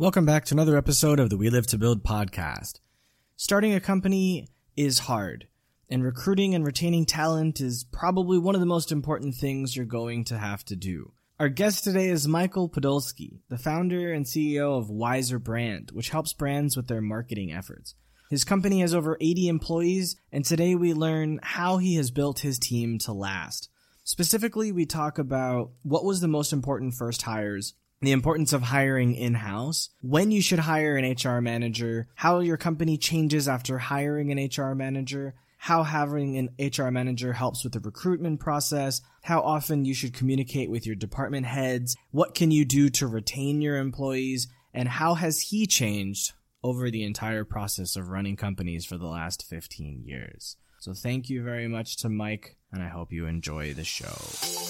Welcome 0.00 0.26
back 0.26 0.44
to 0.44 0.54
another 0.54 0.76
episode 0.76 1.18
of 1.18 1.28
the 1.28 1.36
We 1.36 1.50
Live 1.50 1.66
to 1.66 1.76
Build 1.76 2.04
podcast. 2.04 2.78
Starting 3.34 3.74
a 3.74 3.80
company 3.80 4.46
is 4.76 5.00
hard, 5.00 5.48
and 5.90 6.04
recruiting 6.04 6.54
and 6.54 6.64
retaining 6.64 7.04
talent 7.04 7.60
is 7.60 7.82
probably 7.82 8.38
one 8.38 8.54
of 8.54 8.60
the 8.60 8.64
most 8.64 8.92
important 8.92 9.34
things 9.34 9.74
you're 9.74 9.84
going 9.84 10.22
to 10.26 10.38
have 10.38 10.64
to 10.66 10.76
do. 10.76 11.14
Our 11.40 11.48
guest 11.48 11.82
today 11.82 12.10
is 12.10 12.28
Michael 12.28 12.68
Podolsky, 12.68 13.40
the 13.48 13.58
founder 13.58 14.12
and 14.12 14.24
CEO 14.24 14.78
of 14.78 14.88
Wiser 14.88 15.40
Brand, 15.40 15.90
which 15.90 16.10
helps 16.10 16.32
brands 16.32 16.76
with 16.76 16.86
their 16.86 17.02
marketing 17.02 17.50
efforts. 17.50 17.96
His 18.30 18.44
company 18.44 18.82
has 18.82 18.94
over 18.94 19.18
80 19.20 19.48
employees, 19.48 20.14
and 20.30 20.44
today 20.44 20.76
we 20.76 20.94
learn 20.94 21.40
how 21.42 21.78
he 21.78 21.96
has 21.96 22.12
built 22.12 22.38
his 22.38 22.60
team 22.60 23.00
to 23.00 23.12
last. 23.12 23.68
Specifically, 24.04 24.70
we 24.70 24.86
talk 24.86 25.18
about 25.18 25.72
what 25.82 26.04
was 26.04 26.20
the 26.20 26.28
most 26.28 26.52
important 26.52 26.94
first 26.94 27.22
hires, 27.22 27.74
the 28.00 28.12
importance 28.12 28.52
of 28.52 28.62
hiring 28.62 29.14
in-house, 29.14 29.90
when 30.00 30.30
you 30.30 30.40
should 30.40 30.60
hire 30.60 30.96
an 30.96 31.12
HR 31.12 31.40
manager, 31.40 32.08
how 32.14 32.40
your 32.40 32.56
company 32.56 32.96
changes 32.96 33.48
after 33.48 33.78
hiring 33.78 34.30
an 34.30 34.48
HR 34.54 34.74
manager, 34.74 35.34
how 35.58 35.82
having 35.82 36.36
an 36.36 36.50
HR 36.58 36.90
manager 36.90 37.32
helps 37.32 37.64
with 37.64 37.72
the 37.72 37.80
recruitment 37.80 38.38
process, 38.38 39.00
how 39.22 39.40
often 39.40 39.84
you 39.84 39.94
should 39.94 40.14
communicate 40.14 40.70
with 40.70 40.86
your 40.86 40.94
department 40.94 41.46
heads, 41.46 41.96
what 42.12 42.34
can 42.34 42.50
you 42.50 42.64
do 42.64 42.88
to 42.90 43.06
retain 43.06 43.60
your 43.60 43.76
employees, 43.76 44.46
and 44.72 44.88
how 44.88 45.14
has 45.14 45.40
he 45.40 45.66
changed 45.66 46.32
over 46.62 46.90
the 46.90 47.04
entire 47.04 47.44
process 47.44 47.96
of 47.96 48.08
running 48.08 48.36
companies 48.36 48.84
for 48.84 48.96
the 48.96 49.06
last 49.06 49.44
15 49.48 50.04
years. 50.04 50.56
So 50.78 50.92
thank 50.92 51.28
you 51.28 51.42
very 51.42 51.66
much 51.66 51.96
to 51.98 52.08
Mike, 52.08 52.56
and 52.72 52.82
I 52.82 52.88
hope 52.88 53.12
you 53.12 53.26
enjoy 53.26 53.74
the 53.74 53.84
show. 53.84 54.67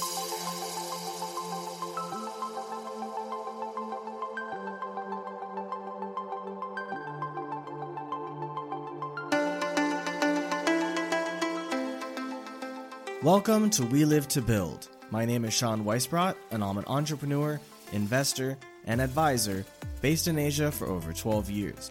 Welcome 13.24 13.68
to 13.70 13.84
We 13.84 14.04
Live 14.04 14.28
to 14.28 14.40
Build. 14.40 14.90
My 15.10 15.24
name 15.24 15.44
is 15.44 15.52
Sean 15.52 15.84
Weisbrot, 15.84 16.36
and 16.52 16.62
I'm 16.62 16.78
an 16.78 16.84
entrepreneur, 16.86 17.60
investor, 17.90 18.56
and 18.84 19.00
advisor 19.00 19.64
based 20.00 20.28
in 20.28 20.38
Asia 20.38 20.70
for 20.70 20.86
over 20.86 21.12
12 21.12 21.50
years. 21.50 21.90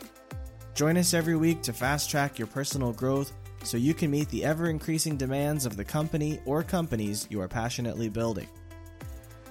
Join 0.73 0.95
us 0.95 1.13
every 1.13 1.35
week 1.35 1.61
to 1.63 1.73
fast 1.73 2.09
track 2.09 2.39
your 2.39 2.47
personal 2.47 2.93
growth 2.93 3.33
so 3.63 3.75
you 3.75 3.93
can 3.93 4.09
meet 4.09 4.29
the 4.29 4.45
ever 4.45 4.69
increasing 4.69 5.17
demands 5.17 5.65
of 5.65 5.75
the 5.75 5.83
company 5.83 6.39
or 6.45 6.63
companies 6.63 7.27
you 7.29 7.41
are 7.41 7.49
passionately 7.49 8.07
building. 8.07 8.47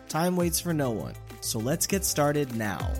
Time 0.09 0.35
waits 0.35 0.59
for 0.59 0.73
no 0.73 0.93
one, 0.93 1.13
so 1.43 1.59
let's 1.59 1.87
get 1.87 2.07
started 2.07 2.57
now. 2.57 2.91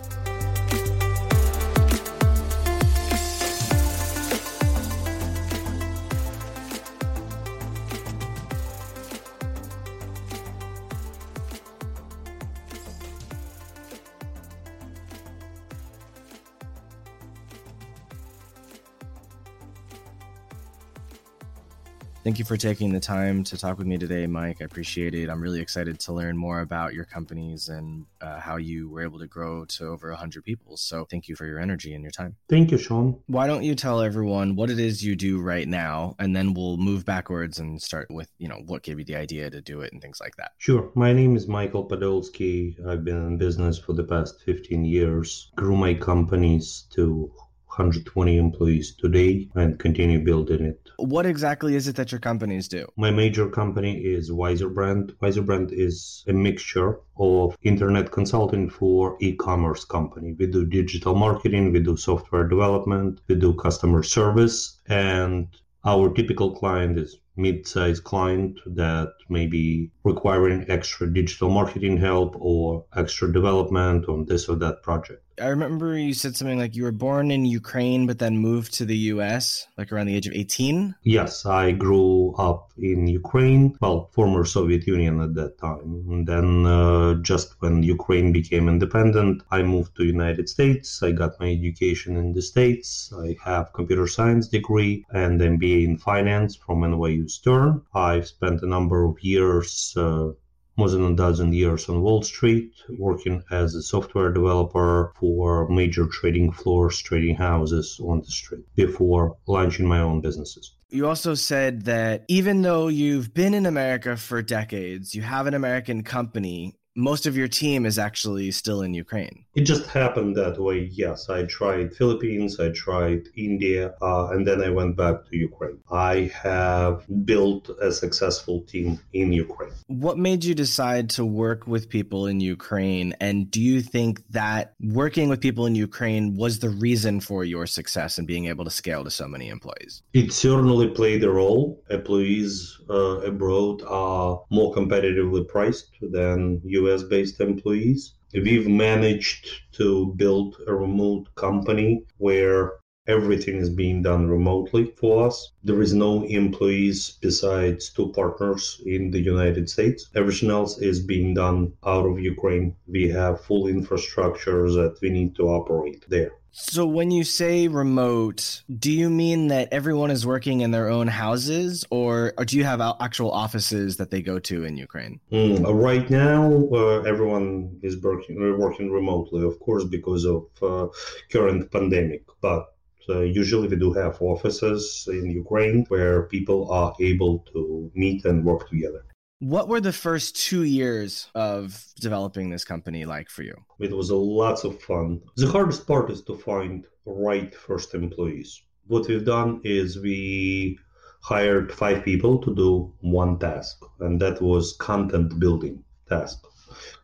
Thank 22.27 22.39
you 22.39 22.43
for 22.43 22.57
taking 22.57 22.91
the 22.91 22.99
time 22.99 23.45
to 23.45 23.57
talk 23.57 23.77
with 23.77 23.87
me 23.87 23.97
today, 23.97 24.27
Mike. 24.27 24.57
I 24.59 24.65
appreciate 24.65 25.15
it. 25.15 25.29
I'm 25.29 25.39
really 25.41 25.61
excited 25.61 25.97
to 26.01 26.11
learn 26.11 26.35
more 26.35 26.59
about 26.59 26.93
your 26.93 27.05
companies 27.05 27.69
and 27.69 28.05
uh, 28.19 28.41
how 28.41 28.57
you 28.57 28.89
were 28.89 29.01
able 29.01 29.17
to 29.19 29.27
grow 29.27 29.63
to 29.63 29.85
over 29.85 30.09
100 30.09 30.43
people. 30.43 30.75
So, 30.75 31.05
thank 31.05 31.29
you 31.29 31.37
for 31.37 31.45
your 31.45 31.57
energy 31.57 31.93
and 31.93 32.03
your 32.03 32.11
time. 32.11 32.35
Thank 32.49 32.71
you, 32.71 32.77
Sean. 32.77 33.17
Why 33.27 33.47
don't 33.47 33.63
you 33.63 33.75
tell 33.75 34.01
everyone 34.01 34.57
what 34.57 34.69
it 34.69 34.77
is 34.77 35.01
you 35.01 35.15
do 35.15 35.39
right 35.39 35.69
now, 35.69 36.17
and 36.19 36.35
then 36.35 36.53
we'll 36.53 36.75
move 36.75 37.05
backwards 37.05 37.59
and 37.59 37.81
start 37.81 38.07
with, 38.09 38.29
you 38.39 38.49
know, 38.49 38.61
what 38.65 38.83
gave 38.83 38.99
you 38.99 39.05
the 39.05 39.15
idea 39.15 39.49
to 39.49 39.61
do 39.61 39.79
it 39.79 39.93
and 39.93 40.01
things 40.01 40.19
like 40.19 40.35
that. 40.35 40.51
Sure. 40.57 40.91
My 40.95 41.13
name 41.13 41.37
is 41.37 41.47
Michael 41.47 41.87
Podolsky. 41.87 42.75
I've 42.85 43.05
been 43.05 43.25
in 43.25 43.37
business 43.37 43.79
for 43.79 43.93
the 43.93 44.03
past 44.03 44.41
15 44.41 44.83
years. 44.83 45.49
Grew 45.55 45.77
my 45.77 45.93
companies 45.93 46.87
to 46.89 47.31
120 47.77 48.37
employees 48.37 48.95
today 48.95 49.47
and 49.53 49.77
continue 49.77 50.19
building 50.23 50.65
it. 50.65 50.89
What 50.97 51.27
exactly 51.27 51.75
is 51.75 51.87
it 51.87 51.95
that 51.97 52.11
your 52.11 52.19
companies 52.19 52.67
do? 52.67 52.87
My 52.97 53.11
major 53.11 53.47
company 53.47 53.97
is 53.97 54.31
Wiser 54.31 54.67
Brand. 54.67 55.13
Wiser 55.21 55.43
Brand 55.43 55.71
is 55.71 56.23
a 56.27 56.33
mixture 56.33 56.99
of 57.17 57.55
internet 57.61 58.11
consulting 58.11 58.67
for 58.67 59.15
e-commerce 59.21 59.85
company. 59.85 60.35
We 60.39 60.47
do 60.47 60.65
digital 60.65 61.13
marketing, 61.13 61.71
we 61.71 61.79
do 61.79 61.95
software 61.95 62.47
development, 62.47 63.21
we 63.27 63.35
do 63.35 63.53
customer 63.53 64.01
service, 64.01 64.79
and 64.87 65.47
our 65.85 66.11
typical 66.13 66.55
client 66.55 66.97
is 66.97 67.19
mid-sized 67.35 68.03
client 68.03 68.59
that 68.65 69.13
may 69.29 69.45
be 69.45 69.91
requiring 70.03 70.65
extra 70.67 71.11
digital 71.13 71.49
marketing 71.49 71.97
help 71.97 72.35
or 72.39 72.83
extra 72.95 73.31
development 73.31 74.09
on 74.09 74.25
this 74.25 74.49
or 74.49 74.55
that 74.55 74.81
project. 74.81 75.23
I 75.39 75.49
remember 75.49 75.97
you 75.97 76.13
said 76.13 76.35
something 76.35 76.57
like 76.57 76.75
you 76.75 76.83
were 76.83 76.91
born 76.91 77.29
in 77.29 77.45
Ukraine 77.45 78.07
but 78.07 78.17
then 78.17 78.39
moved 78.39 78.73
to 78.75 78.85
the 78.85 78.97
US 79.13 79.67
like 79.77 79.91
around 79.91 80.07
the 80.07 80.15
age 80.15 80.25
of 80.25 80.33
18. 80.33 80.95
Yes, 81.03 81.45
I 81.45 81.71
grew 81.71 82.33
up 82.37 82.71
in 82.77 83.07
Ukraine, 83.07 83.77
well, 83.79 84.09
former 84.13 84.45
Soviet 84.45 84.87
Union 84.87 85.21
at 85.21 85.35
that 85.35 85.57
time. 85.59 86.05
And 86.09 86.27
then 86.27 86.65
uh, 86.65 87.15
just 87.15 87.55
when 87.59 87.83
Ukraine 87.83 88.31
became 88.31 88.67
independent, 88.67 89.43
I 89.51 89.61
moved 89.61 89.95
to 89.95 90.05
United 90.05 90.49
States. 90.49 91.03
I 91.03 91.11
got 91.11 91.39
my 91.39 91.49
education 91.49 92.17
in 92.17 92.33
the 92.33 92.41
States. 92.41 93.13
I 93.15 93.35
have 93.43 93.73
computer 93.73 94.07
science 94.07 94.47
degree 94.47 95.05
and 95.11 95.39
MBA 95.39 95.85
in 95.85 95.97
finance 95.97 96.55
from 96.55 96.81
NYU 96.81 97.29
Stern. 97.29 97.81
I've 97.93 98.27
spent 98.27 98.63
a 98.63 98.67
number 98.67 99.05
of 99.05 99.19
years 99.21 99.93
uh, 99.95 100.29
more 100.77 100.89
than 100.89 101.03
a 101.03 101.15
dozen 101.15 101.51
years 101.51 101.89
on 101.89 102.01
Wall 102.01 102.21
Street, 102.21 102.71
working 102.97 103.43
as 103.51 103.75
a 103.75 103.81
software 103.81 104.31
developer 104.31 105.11
for 105.19 105.67
major 105.69 106.05
trading 106.07 106.51
floors, 106.51 106.99
trading 106.99 107.35
houses 107.35 107.99
on 108.03 108.21
the 108.21 108.31
street 108.31 108.63
before 108.75 109.35
launching 109.47 109.87
my 109.87 109.99
own 109.99 110.21
businesses. 110.21 110.73
You 110.89 111.07
also 111.07 111.33
said 111.33 111.83
that 111.85 112.23
even 112.29 112.61
though 112.61 112.87
you've 112.87 113.33
been 113.33 113.53
in 113.53 113.65
America 113.65 114.15
for 114.15 114.41
decades, 114.41 115.13
you 115.13 115.21
have 115.21 115.45
an 115.45 115.53
American 115.53 116.01
company, 116.03 116.76
most 116.97 117.27
of 117.27 117.37
your 117.37 117.47
team 117.47 117.85
is 117.85 117.99
actually 117.99 118.49
still 118.49 118.81
in 118.81 118.93
Ukraine. 118.93 119.45
It 119.53 119.61
just 119.61 119.85
happened 119.87 120.35
that 120.35 120.59
way. 120.59 120.89
Yes, 120.91 121.29
I 121.29 121.43
tried 121.43 121.95
Philippines, 121.95 122.59
I 122.59 122.69
tried 122.69 123.29
India, 123.35 123.93
uh, 124.01 124.29
and 124.31 124.47
then 124.47 124.61
I 124.63 124.69
went 124.69 124.97
back 124.97 125.17
to 125.29 125.37
Ukraine. 125.37 125.77
I 125.91 126.31
have 126.33 127.05
built 127.23 127.69
a 127.79 127.91
successful 127.91 128.61
team 128.61 128.99
in 129.13 129.31
Ukraine. 129.31 129.73
What 129.87 130.17
made 130.17 130.43
you 130.43 130.55
decide 130.55 131.09
to 131.11 131.23
work 131.23 131.67
with 131.67 131.87
people 131.87 132.25
in 132.25 132.39
Ukraine? 132.39 133.13
And 133.21 133.49
do 133.51 133.61
you 133.61 133.81
think 133.81 134.23
that 134.31 134.73
working 134.81 135.29
with 135.29 135.39
people 135.39 135.67
in 135.67 135.75
Ukraine 135.75 136.35
was 136.35 136.59
the 136.59 136.69
reason 136.69 137.19
for 137.19 137.43
your 137.43 137.67
success 137.67 138.17
and 138.17 138.25
being 138.25 138.47
able 138.47 138.65
to 138.65 138.71
scale 138.71 139.03
to 139.03 139.11
so 139.11 139.27
many 139.27 139.49
employees? 139.49 140.01
It 140.13 140.33
certainly 140.33 140.87
played 140.89 141.23
a 141.23 141.29
role. 141.29 141.83
Employees 141.91 142.79
uh, 142.89 143.19
abroad 143.31 143.83
are 143.87 144.41
more 144.49 144.73
competitively 144.73 145.47
priced 145.47 145.91
than 146.01 146.61
US 146.63 146.86
based 147.03 147.41
employees. 147.41 148.13
We've 148.33 148.67
managed 148.67 149.47
to 149.73 150.13
build 150.15 150.55
a 150.67 150.73
remote 150.73 151.33
company 151.35 152.03
where 152.17 152.73
everything 153.07 153.55
is 153.55 153.69
being 153.69 154.01
done 154.01 154.27
remotely 154.27 154.85
for 154.97 155.25
us. 155.27 155.51
There 155.63 155.81
is 155.81 155.93
no 155.93 156.23
employees 156.23 157.17
besides 157.21 157.89
two 157.89 158.11
partners 158.11 158.81
in 158.85 159.11
the 159.11 159.21
United 159.21 159.69
States. 159.69 160.09
Everything 160.13 160.49
else 160.49 160.77
is 160.77 160.99
being 160.99 161.33
done 161.33 161.73
out 161.85 162.05
of 162.05 162.19
Ukraine. 162.19 162.75
We 162.85 163.09
have 163.09 163.41
full 163.41 163.67
infrastructure 163.67 164.69
that 164.71 164.99
we 165.01 165.09
need 165.09 165.35
to 165.35 165.49
operate 165.49 166.05
there. 166.09 166.31
So, 166.51 166.85
when 166.85 167.11
you 167.11 167.23
say 167.23 167.67
remote, 167.67 168.63
do 168.79 168.91
you 168.91 169.09
mean 169.09 169.47
that 169.49 169.69
everyone 169.71 170.09
is 170.09 170.25
working 170.25 170.61
in 170.61 170.71
their 170.71 170.89
own 170.89 171.07
houses, 171.07 171.85
or, 171.91 172.33
or 172.37 172.45
do 172.45 172.57
you 172.57 172.63
have 172.63 172.81
actual 172.99 173.31
offices 173.31 173.97
that 173.97 174.09
they 174.09 174.21
go 174.21 174.39
to 174.39 174.63
in 174.63 174.75
Ukraine? 174.75 175.19
Mm, 175.31 175.63
right 175.73 176.09
now, 176.09 176.67
uh, 176.71 177.01
everyone 177.01 177.77
is 177.83 178.01
working 178.01 178.35
working 178.57 178.91
remotely, 178.91 179.45
of 179.45 179.59
course, 179.59 179.83
because 179.83 180.25
of 180.25 180.47
uh, 180.61 180.87
current 181.31 181.71
pandemic. 181.71 182.23
But 182.41 182.65
uh, 183.09 183.19
usually, 183.21 183.67
we 183.67 183.75
do 183.75 183.93
have 183.93 184.21
offices 184.21 185.07
in 185.11 185.29
Ukraine 185.29 185.85
where 185.89 186.23
people 186.23 186.71
are 186.71 186.93
able 186.99 187.39
to 187.53 187.91
meet 187.93 188.25
and 188.25 188.43
work 188.43 188.69
together. 188.69 189.05
What 189.39 189.67
were 189.67 189.79
the 189.79 189.93
first 189.93 190.35
two 190.35 190.63
years 190.63 191.29
of 191.35 191.85
developing 191.99 192.49
this 192.49 192.65
company 192.65 193.05
like 193.05 193.29
for 193.29 193.43
you? 193.43 193.53
It 193.79 193.91
was 193.95 194.09
a 194.09 194.15
lots 194.15 194.63
of 194.63 194.81
fun. 194.81 195.21
The 195.35 195.45
hardest 195.45 195.85
part 195.85 196.09
is 196.09 196.23
to 196.23 196.35
find 196.35 196.87
right 197.05 197.53
first 197.53 197.93
employees. 197.93 198.59
What 198.87 199.07
we've 199.07 199.23
done 199.23 199.61
is 199.63 199.99
we 199.99 200.79
hired 201.21 201.71
five 201.71 202.03
people 202.03 202.39
to 202.39 202.55
do 202.55 202.91
one 203.01 203.37
task, 203.37 203.77
and 203.99 204.19
that 204.21 204.41
was 204.41 204.75
content 204.79 205.39
building 205.39 205.83
task. 206.09 206.43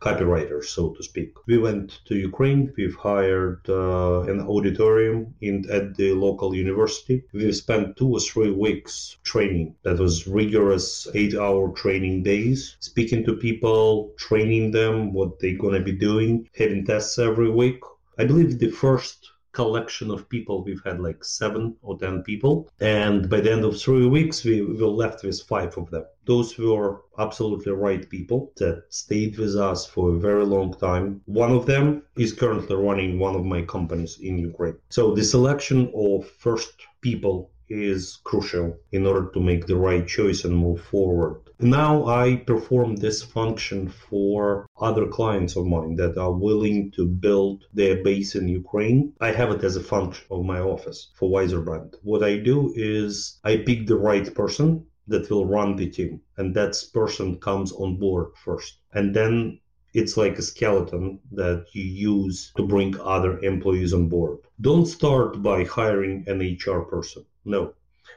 Copywriters, 0.00 0.64
so 0.64 0.90
to 0.90 1.02
speak. 1.02 1.32
We 1.46 1.58
went 1.58 2.00
to 2.06 2.14
Ukraine. 2.14 2.72
We've 2.76 2.94
hired 2.94 3.60
uh, 3.68 4.20
an 4.22 4.40
auditorium 4.40 5.34
in 5.40 5.64
at 5.70 5.94
the 5.96 6.12
local 6.12 6.54
university. 6.54 7.24
We 7.32 7.52
spent 7.52 7.96
two 7.96 8.10
or 8.16 8.20
three 8.20 8.50
weeks 8.50 9.16
training. 9.24 9.74
That 9.82 9.98
was 9.98 10.26
rigorous 10.26 11.08
eight-hour 11.14 11.72
training 11.72 12.22
days, 12.22 12.76
speaking 12.80 13.24
to 13.24 13.34
people, 13.34 14.12
training 14.18 14.72
them 14.72 15.12
what 15.12 15.38
they're 15.38 15.58
gonna 15.58 15.80
be 15.80 15.92
doing, 15.92 16.48
having 16.56 16.84
tests 16.84 17.18
every 17.18 17.50
week. 17.50 17.80
I 18.18 18.24
believe 18.24 18.58
the 18.58 18.70
first 18.70 19.30
collection 19.54 20.10
of 20.10 20.28
people. 20.28 20.62
We've 20.62 20.84
had 20.84 21.00
like 21.00 21.24
seven 21.24 21.76
or 21.80 21.98
ten 21.98 22.22
people. 22.22 22.68
And 22.80 23.30
by 23.30 23.40
the 23.40 23.52
end 23.52 23.64
of 23.64 23.80
three 23.80 24.06
weeks, 24.06 24.44
we 24.44 24.60
were 24.62 24.86
left 24.86 25.24
with 25.24 25.40
five 25.42 25.78
of 25.78 25.90
them. 25.90 26.04
Those 26.26 26.58
were 26.58 27.02
absolutely 27.18 27.72
right 27.72 28.08
people 28.08 28.52
that 28.56 28.84
stayed 28.88 29.38
with 29.38 29.56
us 29.56 29.86
for 29.86 30.10
a 30.10 30.18
very 30.18 30.44
long 30.44 30.74
time. 30.74 31.22
One 31.26 31.52
of 31.52 31.66
them 31.66 32.02
is 32.16 32.32
currently 32.32 32.76
running 32.76 33.18
one 33.18 33.36
of 33.36 33.44
my 33.44 33.62
companies 33.62 34.18
in 34.20 34.38
Ukraine. 34.38 34.78
So 34.90 35.14
the 35.14 35.24
selection 35.24 35.92
of 35.94 36.28
first 36.28 36.74
people 37.00 37.50
is 37.68 38.20
crucial 38.24 38.76
in 38.92 39.06
order 39.06 39.30
to 39.32 39.40
make 39.40 39.66
the 39.66 39.76
right 39.76 40.06
choice 40.06 40.44
and 40.44 40.56
move 40.56 40.80
forward. 40.82 41.40
Now 41.60 42.04
I 42.06 42.34
perform 42.34 42.96
this 42.96 43.22
function 43.22 43.88
for 43.88 44.66
other 44.80 45.06
clients 45.06 45.54
of 45.54 45.66
mine 45.66 45.94
that 45.96 46.18
are 46.18 46.32
willing 46.32 46.90
to 46.96 47.06
build 47.06 47.66
their 47.72 48.02
base 48.02 48.34
in 48.34 48.48
Ukraine. 48.48 49.12
I 49.20 49.30
have 49.30 49.52
it 49.52 49.62
as 49.62 49.76
a 49.76 49.80
function 49.80 50.26
of 50.32 50.44
my 50.44 50.58
office 50.58 51.12
for 51.14 51.30
Wiser 51.30 51.60
Brand. 51.60 51.94
What 52.02 52.24
I 52.24 52.38
do 52.38 52.72
is 52.74 53.38
I 53.44 53.58
pick 53.58 53.86
the 53.86 53.96
right 53.96 54.34
person 54.34 54.84
that 55.06 55.30
will 55.30 55.46
run 55.46 55.76
the 55.76 55.88
team 55.88 56.22
and 56.36 56.52
that 56.56 56.74
person 56.92 57.38
comes 57.38 57.70
on 57.70 57.98
board 57.98 58.32
first 58.44 58.78
and 58.92 59.14
then 59.14 59.60
it's 59.92 60.16
like 60.16 60.38
a 60.38 60.42
skeleton 60.42 61.20
that 61.30 61.66
you 61.72 61.84
use 61.84 62.50
to 62.56 62.66
bring 62.66 62.98
other 63.00 63.38
employees 63.38 63.94
on 63.94 64.08
board. 64.08 64.38
Don't 64.60 64.86
start 64.86 65.40
by 65.40 65.62
hiring 65.62 66.24
an 66.26 66.40
HR 66.40 66.80
person. 66.80 67.24
No. 67.44 67.74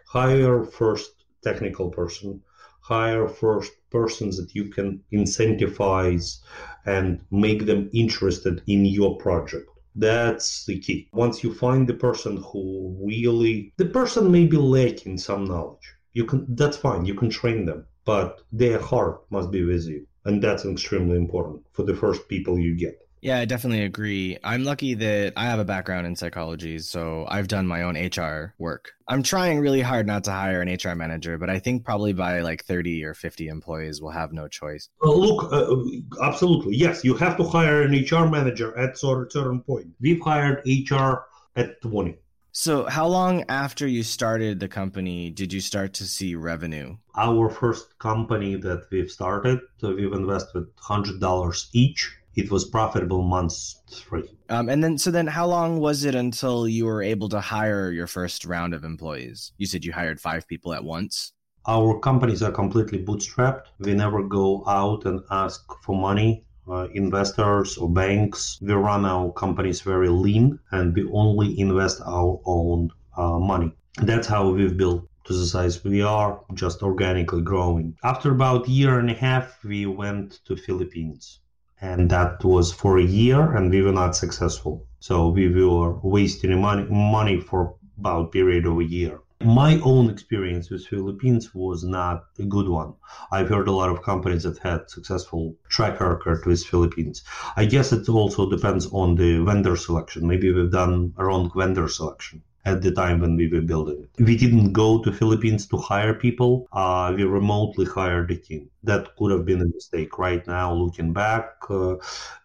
Hire 0.07 0.63
first 0.63 1.11
technical 1.43 1.91
person. 1.91 2.41
Hire 2.87 3.27
first 3.27 3.73
persons 3.89 4.37
that 4.37 4.55
you 4.55 4.65
can 4.69 5.03
incentivize 5.11 6.39
and 6.85 7.19
make 7.31 7.65
them 7.65 7.89
interested 7.91 8.61
in 8.65 8.85
your 8.85 9.17
project. 9.17 9.69
That's 9.95 10.65
the 10.65 10.79
key. 10.79 11.09
Once 11.11 11.43
you 11.43 11.53
find 11.53 11.85
the 11.85 11.95
person 11.95 12.37
who 12.37 12.95
really, 13.03 13.73
the 13.77 13.85
person 13.85 14.31
may 14.31 14.45
be 14.45 14.57
lacking 14.57 15.17
some 15.17 15.45
knowledge. 15.45 15.95
You 16.13 16.25
can, 16.25 16.45
that's 16.55 16.77
fine. 16.77 17.05
You 17.05 17.15
can 17.15 17.29
train 17.29 17.65
them, 17.65 17.85
but 18.05 18.41
their 18.51 18.79
heart 18.79 19.21
must 19.31 19.51
be 19.51 19.63
with 19.65 19.85
you. 19.85 20.07
And 20.23 20.41
that's 20.41 20.65
extremely 20.65 21.17
important 21.17 21.63
for 21.71 21.83
the 21.83 21.95
first 21.95 22.29
people 22.29 22.57
you 22.59 22.75
get. 22.75 23.06
Yeah, 23.21 23.39
I 23.39 23.45
definitely 23.45 23.83
agree. 23.83 24.37
I'm 24.43 24.63
lucky 24.63 24.93
that 24.93 25.33
I 25.35 25.45
have 25.45 25.59
a 25.59 25.65
background 25.65 26.05
in 26.05 26.15
psychology, 26.15 26.79
so 26.79 27.25
I've 27.27 27.47
done 27.47 27.65
my 27.65 27.81
own 27.81 27.95
HR 27.95 28.53
work. 28.59 28.91
I'm 29.07 29.23
trying 29.23 29.59
really 29.59 29.81
hard 29.81 30.05
not 30.05 30.23
to 30.25 30.31
hire 30.31 30.61
an 30.61 30.69
HR 30.69 30.95
manager, 30.95 31.37
but 31.37 31.49
I 31.49 31.59
think 31.59 31.83
probably 31.83 32.13
by 32.13 32.41
like 32.41 32.63
30 32.65 33.03
or 33.03 33.13
50 33.13 33.47
employees, 33.47 34.01
we'll 34.01 34.11
have 34.11 34.33
no 34.33 34.47
choice. 34.47 34.89
Uh, 35.03 35.11
look, 35.11 35.51
uh, 35.51 35.75
absolutely. 36.23 36.75
Yes, 36.75 37.03
you 37.03 37.15
have 37.15 37.37
to 37.37 37.43
hire 37.43 37.81
an 37.81 37.93
HR 37.93 38.29
manager 38.29 38.77
at 38.77 38.93
a 38.93 38.97
certain 38.97 39.61
point. 39.61 39.87
We've 39.99 40.21
hired 40.21 40.61
HR 40.65 41.25
at 41.55 41.81
20. 41.81 42.17
So, 42.51 42.85
how 42.85 43.05
long 43.05 43.45
after 43.49 43.87
you 43.87 44.01
started 44.01 44.59
the 44.59 44.67
company 44.67 45.29
did 45.29 45.53
you 45.53 45.61
start 45.61 45.93
to 45.93 46.05
see 46.05 46.33
revenue? 46.33 46.97
Our 47.15 47.51
first 47.51 47.99
company 47.99 48.55
that 48.55 48.87
we've 48.89 49.11
started, 49.11 49.59
uh, 49.83 49.89
we've 49.89 50.11
invested 50.11 50.65
$100 50.75 51.67
each 51.73 52.16
it 52.37 52.51
was 52.51 52.63
profitable 52.65 53.23
months 53.23 53.81
three. 53.91 54.29
Um, 54.49 54.69
and 54.69 54.83
then, 54.83 54.97
so 54.97 55.09
then, 55.09 55.25
how 55.25 55.47
long 55.47 55.79
was 55.79 56.05
it 56.05 56.13
until 56.13 56.67
you 56.67 56.85
were 56.85 57.01
able 57.01 57.29
to 57.29 57.41
hire 57.41 57.91
your 57.91 58.05
first 58.05 58.45
round 58.45 58.75
of 58.75 58.83
employees? 58.83 59.51
You 59.57 59.65
said 59.65 59.83
you 59.83 59.91
hired 59.91 60.21
five 60.21 60.47
people 60.47 60.71
at 60.73 60.83
once. 60.83 61.33
Our 61.67 61.99
companies 61.99 62.43
are 62.43 62.51
completely 62.51 63.03
bootstrapped. 63.03 63.65
We 63.79 63.93
never 63.95 64.23
go 64.23 64.63
out 64.67 65.05
and 65.05 65.19
ask 65.31 65.65
for 65.83 65.99
money. 65.99 66.43
Uh, 66.69 66.89
investors 66.93 67.77
or 67.77 67.89
banks. 67.89 68.59
We 68.61 68.73
run 68.73 69.05
our 69.05 69.31
companies 69.31 69.79
very 69.79 70.09
lean 70.09 70.59
and 70.73 70.93
we 70.93 71.09
only 71.13 71.57
invest 71.57 72.01
our 72.05 72.41
own 72.43 72.89
uh, 73.15 73.39
money. 73.39 73.71
That's 74.01 74.27
how 74.27 74.49
we've 74.49 74.75
built 74.75 75.07
to 75.23 75.33
the 75.33 75.45
size 75.45 75.81
we 75.85 76.01
are, 76.01 76.41
just 76.55 76.83
organically 76.83 77.41
growing. 77.41 77.95
After 78.03 78.31
about 78.31 78.67
a 78.67 78.71
year 78.71 78.99
and 78.99 79.09
a 79.09 79.13
half, 79.13 79.63
we 79.63 79.85
went 79.85 80.41
to 80.43 80.57
Philippines 80.57 81.39
and 81.81 82.09
that 82.09 82.43
was 82.43 82.71
for 82.71 82.97
a 82.97 83.03
year 83.03 83.55
and 83.55 83.69
we 83.69 83.81
were 83.81 83.91
not 83.91 84.15
successful. 84.15 84.85
So 84.99 85.29
we 85.29 85.47
were 85.49 85.99
wasting 85.99 86.59
money 86.59 86.85
money 86.89 87.39
for 87.39 87.75
about 87.97 88.31
period 88.31 88.65
of 88.65 88.79
a 88.79 88.83
year. 88.83 89.19
My 89.43 89.79
own 89.81 90.09
experience 90.09 90.71
with 90.71 90.87
philippines 90.87 91.53
was 91.53 91.83
not 91.83 92.23
a 92.39 92.43
good 92.43 92.67
one. 92.67 92.93
I've 93.31 93.49
heard 93.49 93.67
a 93.67 93.77
lot 93.79 93.91
of 93.91 94.01
companies 94.01 94.43
that 94.43 94.57
had 94.57 94.89
successful 94.89 95.55
track 95.69 95.99
record 95.99 96.45
with 96.45 96.63
philippines. 96.63 97.23
I 97.55 97.65
guess 97.65 97.93
it 97.93 98.09
also 98.09 98.49
depends 98.49 98.87
on 98.87 99.15
the 99.15 99.43
vendor 99.43 99.75
selection. 99.75 100.27
Maybe 100.27 100.51
we've 100.51 100.71
done 100.71 101.13
a 101.17 101.25
wrong 101.25 101.51
vendor 101.55 101.87
selection 101.87 102.41
at 102.67 102.81
the 102.81 102.91
time 102.91 103.19
when 103.21 103.35
we 103.35 103.47
were 103.53 103.61
building 103.61 103.99
it. 104.03 104.23
We 104.23 104.35
didn't 104.37 104.73
go 104.73 105.01
to 105.03 105.11
Philippines 105.11 105.67
to 105.67 105.77
hire 105.77 106.13
people. 106.13 106.67
Uh, 106.71 107.13
we 107.15 107.23
remotely 107.23 107.85
hired 107.85 108.29
a 108.31 108.37
team. 108.37 108.69
That 108.83 109.15
could 109.15 109.31
have 109.31 109.45
been 109.45 109.61
a 109.61 109.65
mistake. 109.77 110.17
Right 110.19 110.45
now, 110.47 110.73
looking 110.73 111.13
back, 111.13 111.45
uh, 111.69 111.95